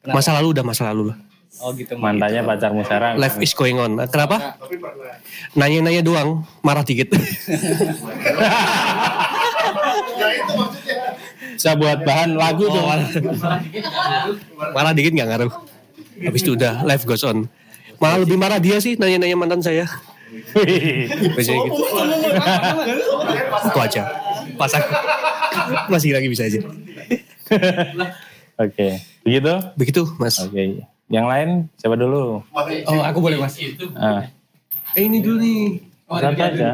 [0.07, 1.17] Masa lalu udah masa lalu lah.
[1.59, 1.99] Oh gitu.
[1.99, 3.19] Mantannya pacarmu sekarang.
[3.19, 3.99] Life is going on.
[4.07, 4.55] Kenapa?
[4.63, 5.19] Tapi pernah.
[5.59, 7.11] Nanya-nanya doang, marah dikit.
[10.21, 10.37] Ya.
[11.57, 12.81] Bisa buat bahan lagu tuh.
[14.73, 15.51] marah dikit nggak ngaruh.
[16.21, 17.49] Habis itu udah life goes on.
[18.01, 19.85] Malah lebih marah dia sih nanya-nanya mantan saya.
[21.37, 21.81] Biasanya gitu.
[23.61, 24.03] Itu aja.
[24.57, 24.83] Pasang.
[25.85, 26.59] Masih lagi bisa aja.
[28.57, 28.87] Oke.
[29.21, 29.53] Begitu?
[29.77, 30.41] Begitu, Mas.
[30.41, 30.81] Oke.
[31.11, 32.39] Yang lain siapa dulu?
[32.87, 33.59] Oh aku boleh mas.
[33.93, 34.31] Ah,
[34.91, 35.63] Eh, ini dulu nih.
[36.09, 36.69] santai aja.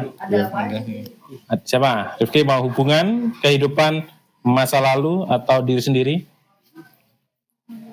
[1.46, 2.18] Ah, Siapa?
[2.18, 4.06] Rifki mau hubungan, kehidupan,
[4.40, 6.14] masa lalu atau diri sendiri?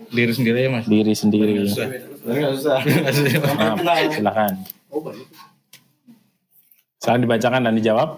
[0.07, 0.85] Diri sendiri ya mas.
[0.85, 1.65] Diri sendiri.
[2.25, 2.81] Enggak usah.
[3.53, 3.77] Maaf,
[4.09, 4.53] silakan.
[6.97, 8.09] Silakan dibacakan dan dijawab.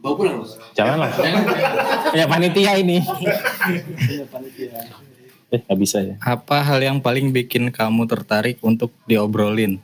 [0.00, 0.56] Bawa pulang, Mas.
[0.76, 1.10] Janganlah.
[2.16, 3.04] Ya panitia ini.
[5.52, 6.16] Eh, nggak bisa ya.
[6.24, 9.76] Apa hal yang paling bikin kamu tertarik untuk diobrolin?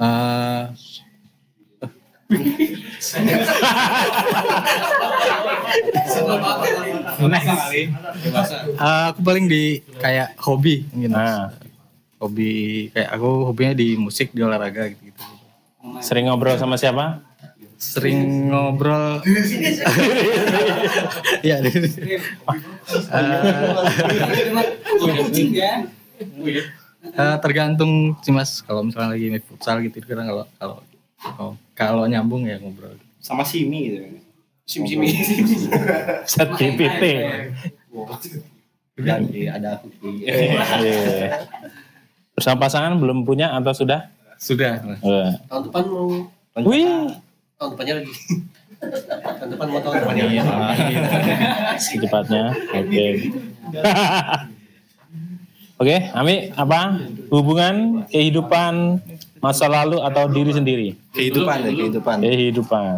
[0.00, 0.62] Eh,
[7.70, 11.14] eh, aku paling di kayak hobi mungkin.
[11.14, 11.54] Nah,
[12.20, 12.52] Hobi
[12.92, 15.00] kayak aku hobinya di musik, di olahraga gitu.
[15.08, 15.22] -gitu.
[16.04, 17.24] sering ngobrol sama siapa?
[17.80, 19.24] Sering ngobrol.
[21.40, 21.64] Iya.
[27.00, 30.76] Eh, tergantung sih mas kalau misalnya lagi main futsal gitu kadang kalau kalau
[31.16, 32.92] kalau kalau nyambung ya ngobrol
[33.24, 34.20] Sama Simi gitu.
[34.68, 35.08] Sim-simi.
[36.30, 37.04] Chat GPT.
[39.00, 39.88] Dan ada aku.
[42.40, 44.08] Bersama pasangan belum punya atau sudah?
[44.40, 44.96] sudah mas.
[45.04, 46.08] Eh, Tahun depan mau
[46.64, 47.12] Wih,
[47.60, 48.12] tahun depannya lagi.
[49.44, 50.24] depan mau tahu depannya.
[50.24, 50.42] Iya.
[51.76, 52.44] Secepatnya.
[52.72, 53.06] Oke.
[55.84, 56.96] Oke, Ami apa
[57.28, 58.96] hubungan kehidupan
[59.44, 60.88] masa lalu atau diri sendiri?
[61.12, 62.16] Kehidupan ya, kehidupan.
[62.24, 62.96] Kehidupan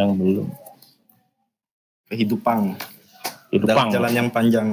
[0.00, 0.48] yang belum.
[2.08, 2.60] Kehidupan.
[3.52, 3.76] Kehidupan.
[3.76, 4.68] Dalam jalan yang panjang.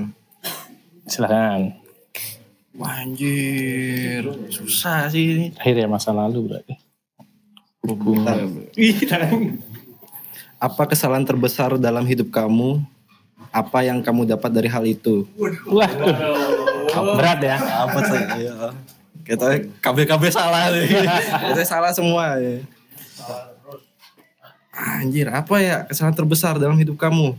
[1.03, 1.76] Silakan.
[2.78, 4.21] Wah, anjir,
[4.53, 5.45] susah sih ini.
[5.57, 6.78] Akhir ya masa lalu berarti.
[7.82, 8.69] Hubungan.
[10.61, 12.78] Apa kesalahan terbesar dalam hidup kamu?
[13.49, 15.25] Apa yang kamu dapat dari hal itu?
[15.65, 15.89] Wah,
[17.17, 17.57] berat ya.
[17.57, 18.21] Apa sih?
[18.45, 18.55] Iya.
[19.25, 19.45] Kita
[19.82, 20.86] KB-KB salah nih.
[21.49, 22.61] Kita salah semua ya.
[24.78, 27.34] Anjir, apa ya kesalahan terbesar dalam hidup kamu?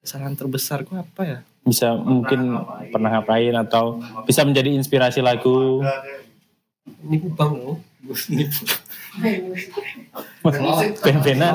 [0.00, 1.38] Kesalahan terbesar gua apa ya?
[1.68, 2.56] Bisa mungkin
[2.88, 5.84] pernah ngapain atau bisa menjadi inspirasi lagu.
[7.04, 7.76] Ini bang lo.
[11.04, 11.54] Ben-benan.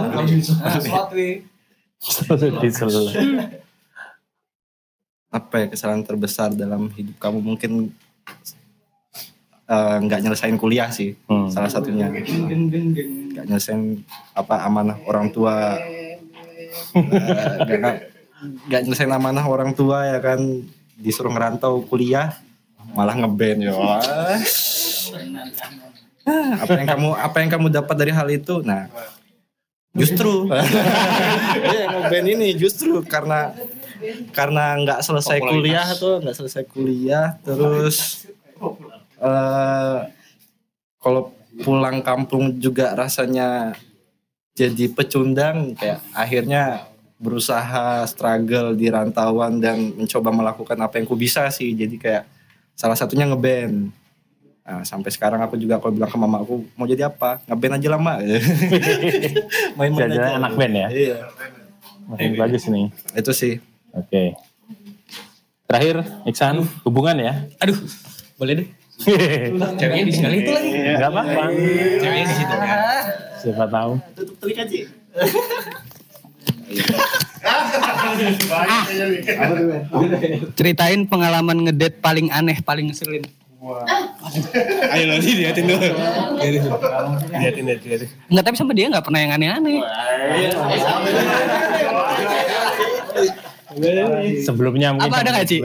[1.97, 2.91] Sesuatu Disel.
[5.34, 7.41] Apa ya kesalahan terbesar dalam hidup kamu?
[7.41, 7.89] Mungkin
[9.66, 11.49] eh, nggak nyelesain kuliah sih, Hmm.
[11.49, 12.11] salah satunya.
[12.11, 15.80] Nggak nyelesain apa amanah orang tua.
[15.82, 16.22] Eh,
[17.66, 18.01] nggak nggak-
[18.69, 20.39] nggak nyelesain amanah orang tua ya kan?
[20.99, 22.37] Disuruh ngerantau kuliah
[22.93, 23.73] malah ngeband ya
[26.55, 28.63] apa yang kamu apa yang kamu dapat dari hal itu?
[28.63, 28.87] Nah
[29.93, 30.47] justru.
[31.53, 33.53] Iya, ngeband ini justru karena
[34.35, 38.27] karena nggak selesai kuliah tuh nggak selesai kuliah terus
[39.23, 39.99] eh
[40.99, 41.31] kalau
[41.63, 43.77] pulang kampung juga rasanya
[44.57, 51.47] jadi pecundang kayak akhirnya berusaha struggle di rantauan dan mencoba melakukan apa yang ku bisa
[51.49, 52.24] sih jadi kayak
[52.74, 53.93] salah satunya ngeband
[54.64, 57.88] Nah, sampai sekarang aku juga kalau bilang ke mama aku mau jadi apa ngeband aja
[57.91, 58.24] lah mak
[59.76, 60.88] main-main Jadi aja anak band ya.
[60.88, 61.18] iya
[62.07, 62.88] Makin bagus nih.
[63.11, 63.53] itu sih
[63.91, 64.34] Oke.
[65.70, 67.34] Terakhir, Iksan, hubungan ya.
[67.61, 67.78] Aduh,
[68.38, 68.68] boleh deh.
[69.80, 70.70] Ceweknya di sini itu lagi.
[70.70, 71.43] Enggak apa-apa.
[72.01, 72.55] Ceweknya di situ.
[73.41, 73.91] Siapa tahu.
[74.18, 74.66] tutup telinga
[80.57, 83.24] Ceritain pengalaman ngedate paling aneh, paling ngeselin.
[84.91, 85.88] Ayo nanti liatin dulu.
[87.32, 88.09] Liatin, liatin, liatin.
[88.28, 89.80] Enggak, tapi sama dia nggak pernah yang aneh-aneh.
[94.43, 95.09] Sebelumnya mungkin.
[95.09, 95.57] Apa ada nggak, Ci?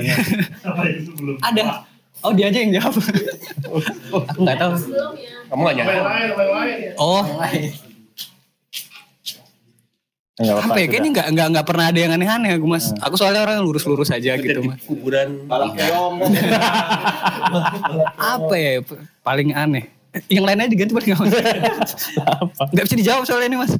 [1.42, 1.62] Ada.
[2.18, 2.98] Oh, dia aja yang jawab.
[4.10, 4.72] oh, aku nggak tahu.
[5.48, 5.96] Kamu gak nyari.
[6.98, 7.87] Oh, Enggak.
[10.38, 10.86] Apa ya?
[10.86, 12.94] Kayaknya nggak nggak nggak pernah ada yang aneh-aneh aku mas.
[13.02, 14.78] Aku soalnya orang lurus-lurus aja gitu mas.
[14.86, 15.42] Kuburan.
[18.38, 18.78] Apa ya
[19.26, 19.90] paling aneh?
[20.30, 21.34] Yang lainnya diganti paling nggak mas?
[22.70, 23.72] Nggak bisa dijawab soalnya ini mas.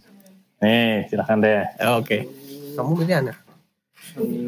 [0.59, 1.63] Nih, silakan deh.
[1.95, 2.27] Oke.
[2.75, 3.37] Kamu milih anak.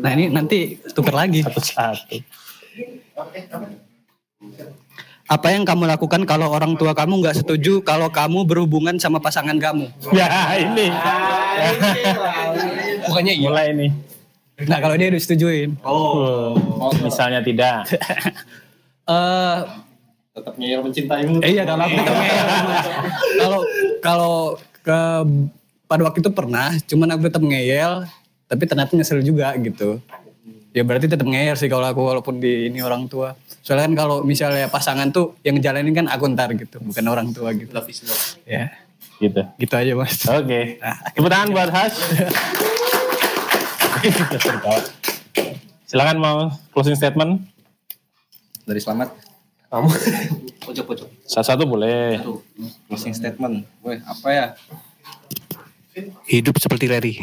[0.02, 1.46] Nah ini nanti tuker lagi.
[1.46, 2.18] Satu-satu.
[5.30, 9.54] Apa yang kamu lakukan kalau orang tua kamu nggak setuju kalau kamu berhubungan sama pasangan
[9.54, 9.86] kamu?
[10.10, 10.26] Ya,
[10.58, 10.90] ini.
[13.06, 13.46] Bukannya iya.
[13.46, 13.88] Mulai ini.
[14.66, 15.78] Nah kalau dia disetujuin.
[15.86, 16.58] Oh.
[16.98, 17.86] Misalnya tidak.
[19.10, 19.58] Eh
[20.30, 22.46] tetap ngeyel mencintaimu Eh, iya kalau aku tetap ngeyel.
[23.42, 23.60] Kalau
[23.98, 24.36] kalau
[24.86, 25.00] ke
[25.90, 28.06] pada waktu itu pernah, cuman aku tetap ngeyel,
[28.46, 29.98] tapi ternyata nyesel juga gitu.
[30.70, 33.34] Ya berarti tetap ngeyel sih kalau aku walaupun di ini orang tua.
[33.60, 37.50] Soalnya kan kalau misalnya pasangan tuh yang ngejalanin kan aku ntar gitu, bukan orang tua
[37.52, 37.74] gitu.
[38.46, 38.70] Ya,
[39.18, 39.42] Gitu.
[39.58, 40.24] gitu aja mas.
[40.24, 40.78] Oke.
[41.12, 41.92] Tepuk tangan buat Has.
[45.84, 46.38] Silakan mau
[46.70, 47.42] closing statement.
[48.62, 49.10] dari selamat
[49.66, 49.90] Kamu.
[50.66, 51.08] Pojok-pojok.
[51.26, 52.22] Satu-satu boleh.
[52.86, 54.46] closing statement Weh, apa ya
[56.24, 57.18] Hidup seperti Larry.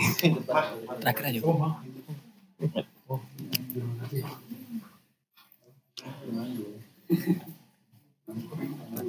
[1.00, 1.40] Terakhir aja.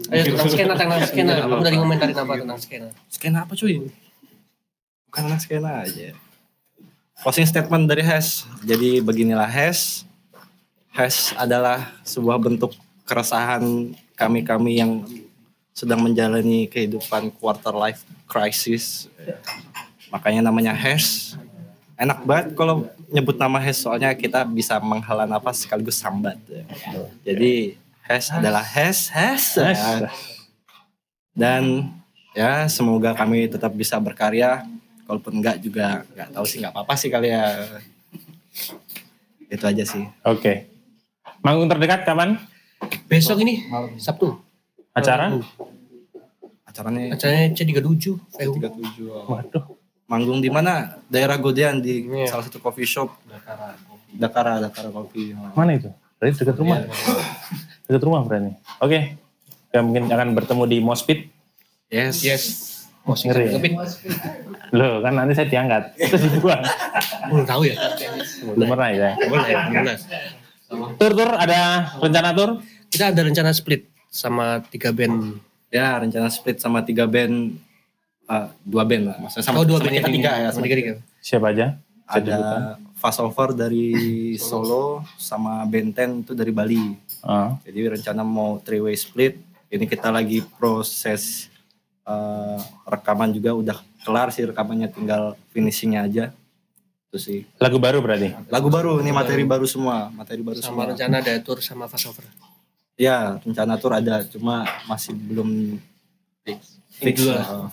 [0.08, 1.32] Ayo tentang skena, tentang skena.
[1.44, 2.88] Kamu tadi ngomentarin apa tentang skena?
[3.10, 3.90] skena apa cuy?
[5.10, 6.14] Bukan anak skena aja.
[7.18, 10.06] Closing statement dari Hes jadi beginilah Hes
[10.94, 15.02] Hes adalah sebuah bentuk keresahan kami-kami yang
[15.74, 19.10] sedang menjalani kehidupan quarter life crisis.
[20.14, 21.34] Makanya namanya Hes
[21.98, 26.38] enak banget kalau nyebut nama Hes soalnya kita bisa menghela nafas sekaligus sambat.
[27.26, 27.74] Jadi
[28.08, 29.60] Hes adalah Hes Hes,
[31.36, 31.92] dan
[32.32, 34.64] ya semoga kami tetap bisa berkarya
[35.04, 37.68] kalaupun enggak juga nggak tahu sih nggak apa-apa sih kali ya
[39.48, 40.68] itu aja sih Oke.
[41.40, 42.34] Manggung terdekat kapan?
[43.06, 43.64] Besok ini
[43.96, 44.36] Sabtu.
[44.90, 45.30] Acara?
[46.66, 48.04] acaranya Acaranya C37.
[48.18, 48.52] VU.
[48.58, 49.64] 37 Waduh.
[50.08, 50.98] manggung di mana?
[51.12, 53.12] Daerah Godean di salah satu coffee shop.
[54.08, 55.36] Dakara, Dakara Coffee.
[55.52, 55.92] Mana itu?
[56.18, 56.80] Berarti dekat rumah.
[57.88, 58.52] Dekat rumah berarti.
[58.84, 59.16] Oke.
[59.72, 61.32] Ya, mungkin akan bertemu di Mospit.
[61.88, 62.20] Yes.
[62.20, 62.44] Yes.
[63.08, 63.56] Ngeri.
[63.56, 63.60] ya?
[64.76, 65.96] Loh, kan nanti saya diangkat.
[65.96, 66.60] Terus dibuang.
[67.32, 67.76] Belum tahu ya.
[68.52, 69.10] Belum pernah ya.
[69.24, 69.96] Boleh, boleh.
[71.00, 72.60] Tur-tur ada rencana tur?
[72.92, 75.40] Kita ada rencana split sama tiga band.
[75.72, 77.56] Ya, rencana split sama tiga band,
[78.28, 79.16] ah, dua band lah.
[79.20, 80.48] Maksudnya sama, oh dua sama band kita tiga ya.
[80.52, 80.92] Sama tiga tiga.
[81.24, 81.66] Siapa aja?
[82.08, 82.36] Ada.
[82.98, 83.94] Fast Over dari
[84.48, 86.98] Solo sama Benten itu dari Bali.
[87.22, 87.54] Ah.
[87.62, 89.38] Jadi rencana mau three way split.
[89.70, 91.46] Ini kita lagi proses
[92.02, 96.24] eh, rekaman juga udah kelar sih rekamannya tinggal finishingnya aja.
[97.08, 97.40] Itu sih.
[97.62, 98.34] Lagu baru berarti?
[98.50, 100.84] Lagu baru ini materi baru semua, materi baru Sama semua.
[100.92, 102.24] rencana ada tour sama fast over.
[102.98, 105.78] Ya rencana tur ada, cuma masih belum
[106.42, 106.82] fix.
[106.98, 107.70] Fix lah.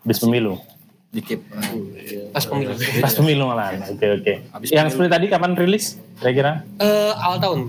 [0.00, 0.56] Habis pemilu.
[1.16, 1.40] Dikit.
[2.36, 2.76] Pas pemilu.
[2.76, 3.72] Pas pemilu malah.
[3.88, 4.34] Oke oke.
[4.52, 5.96] Habis Yang split tadi kapan rilis?
[6.20, 6.60] Kira-kira?
[6.76, 7.60] Eh awal tahun.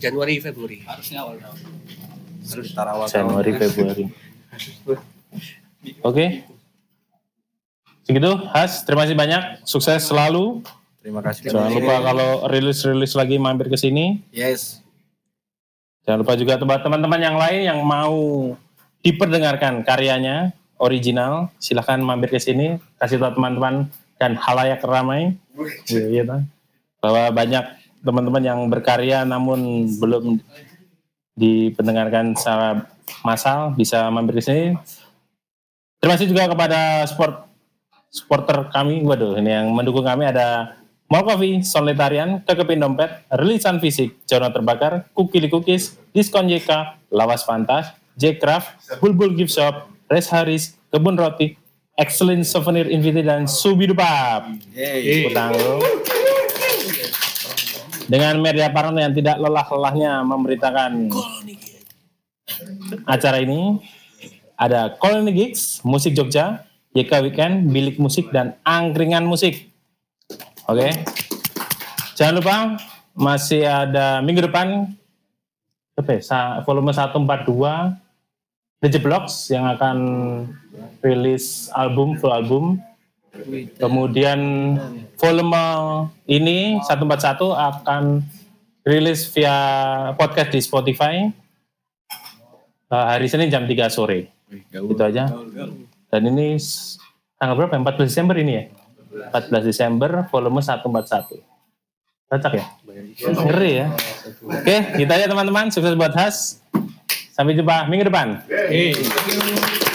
[0.00, 0.80] Januari Februari.
[0.88, 1.58] Harusnya awal tahun.
[2.40, 3.60] Sekitar awal Januari tahun.
[3.68, 4.04] Februari.
[6.00, 6.48] Oke.
[8.08, 8.88] Segitu, Has.
[8.88, 9.42] Terima kasih banyak.
[9.68, 10.64] Sukses selalu.
[11.04, 11.52] Terima kasih.
[11.52, 14.24] Jangan lupa kalau rilis-rilis lagi mampir ke sini.
[14.32, 14.80] Yes.
[16.08, 18.16] Jangan lupa juga buat teman-teman yang lain yang mau
[19.04, 25.38] diperdengarkan karyanya original, silahkan mampir ke sini, kasih tahu teman-teman dan halayak ramai,
[25.90, 26.22] Iya, iya,
[27.02, 27.64] bahwa banyak
[28.02, 30.38] teman-teman yang berkarya namun belum
[31.34, 32.86] dipendengarkan secara
[33.26, 34.66] massal bisa mampir ke sini.
[35.98, 37.50] Terima kasih juga kepada sport
[38.08, 44.20] supporter kami, waduh ini yang mendukung kami ada Mall Coffee, Solitarian, Kekepin Dompet, Rilisan Fisik,
[44.28, 51.20] Jono Terbakar, Kukili Cookies, Diskon JK, Lawas Pantas, J-Craft, Bulbul Gift Shop, Res Haris, Kebun
[51.20, 51.52] Roti,
[51.92, 54.48] Excellent Souvenir Inviti, dan Subidupap.
[54.72, 55.60] Tepuk tangan.
[58.08, 61.12] Dengan media partner yang tidak lelah-lelahnya memberitakan
[63.04, 63.76] acara ini,
[64.56, 66.64] ada Colony Gigs, Musik Jogja,
[66.96, 69.68] YK Weekend, Bilik Musik, dan Angkringan Musik.
[70.64, 70.88] Oke.
[72.16, 72.56] Jangan lupa
[73.12, 74.88] masih ada minggu depan
[75.98, 78.07] apa ya, volume 142
[78.78, 79.96] The Jeblox yang akan
[81.02, 82.78] rilis album full album.
[83.74, 84.38] Kemudian
[85.18, 85.66] volume
[86.30, 88.22] ini 141 akan
[88.86, 89.56] rilis via
[90.14, 91.26] podcast di Spotify
[92.86, 94.30] eh, hari Senin jam 3 sore.
[94.70, 95.26] Itu aja.
[96.08, 96.54] Dan ini
[97.34, 97.74] tanggal berapa?
[97.82, 98.64] 14 Desember ini ya?
[99.34, 101.42] 14 Desember volume 141.
[102.30, 102.66] Cocok ya?
[103.26, 103.86] Ngeri ya?
[104.46, 105.66] Oke, kita aja teman-teman.
[105.74, 106.62] Sukses buat Has.
[107.38, 108.42] Sampai jumpa minggu depan.
[108.50, 109.87] Terima kasih.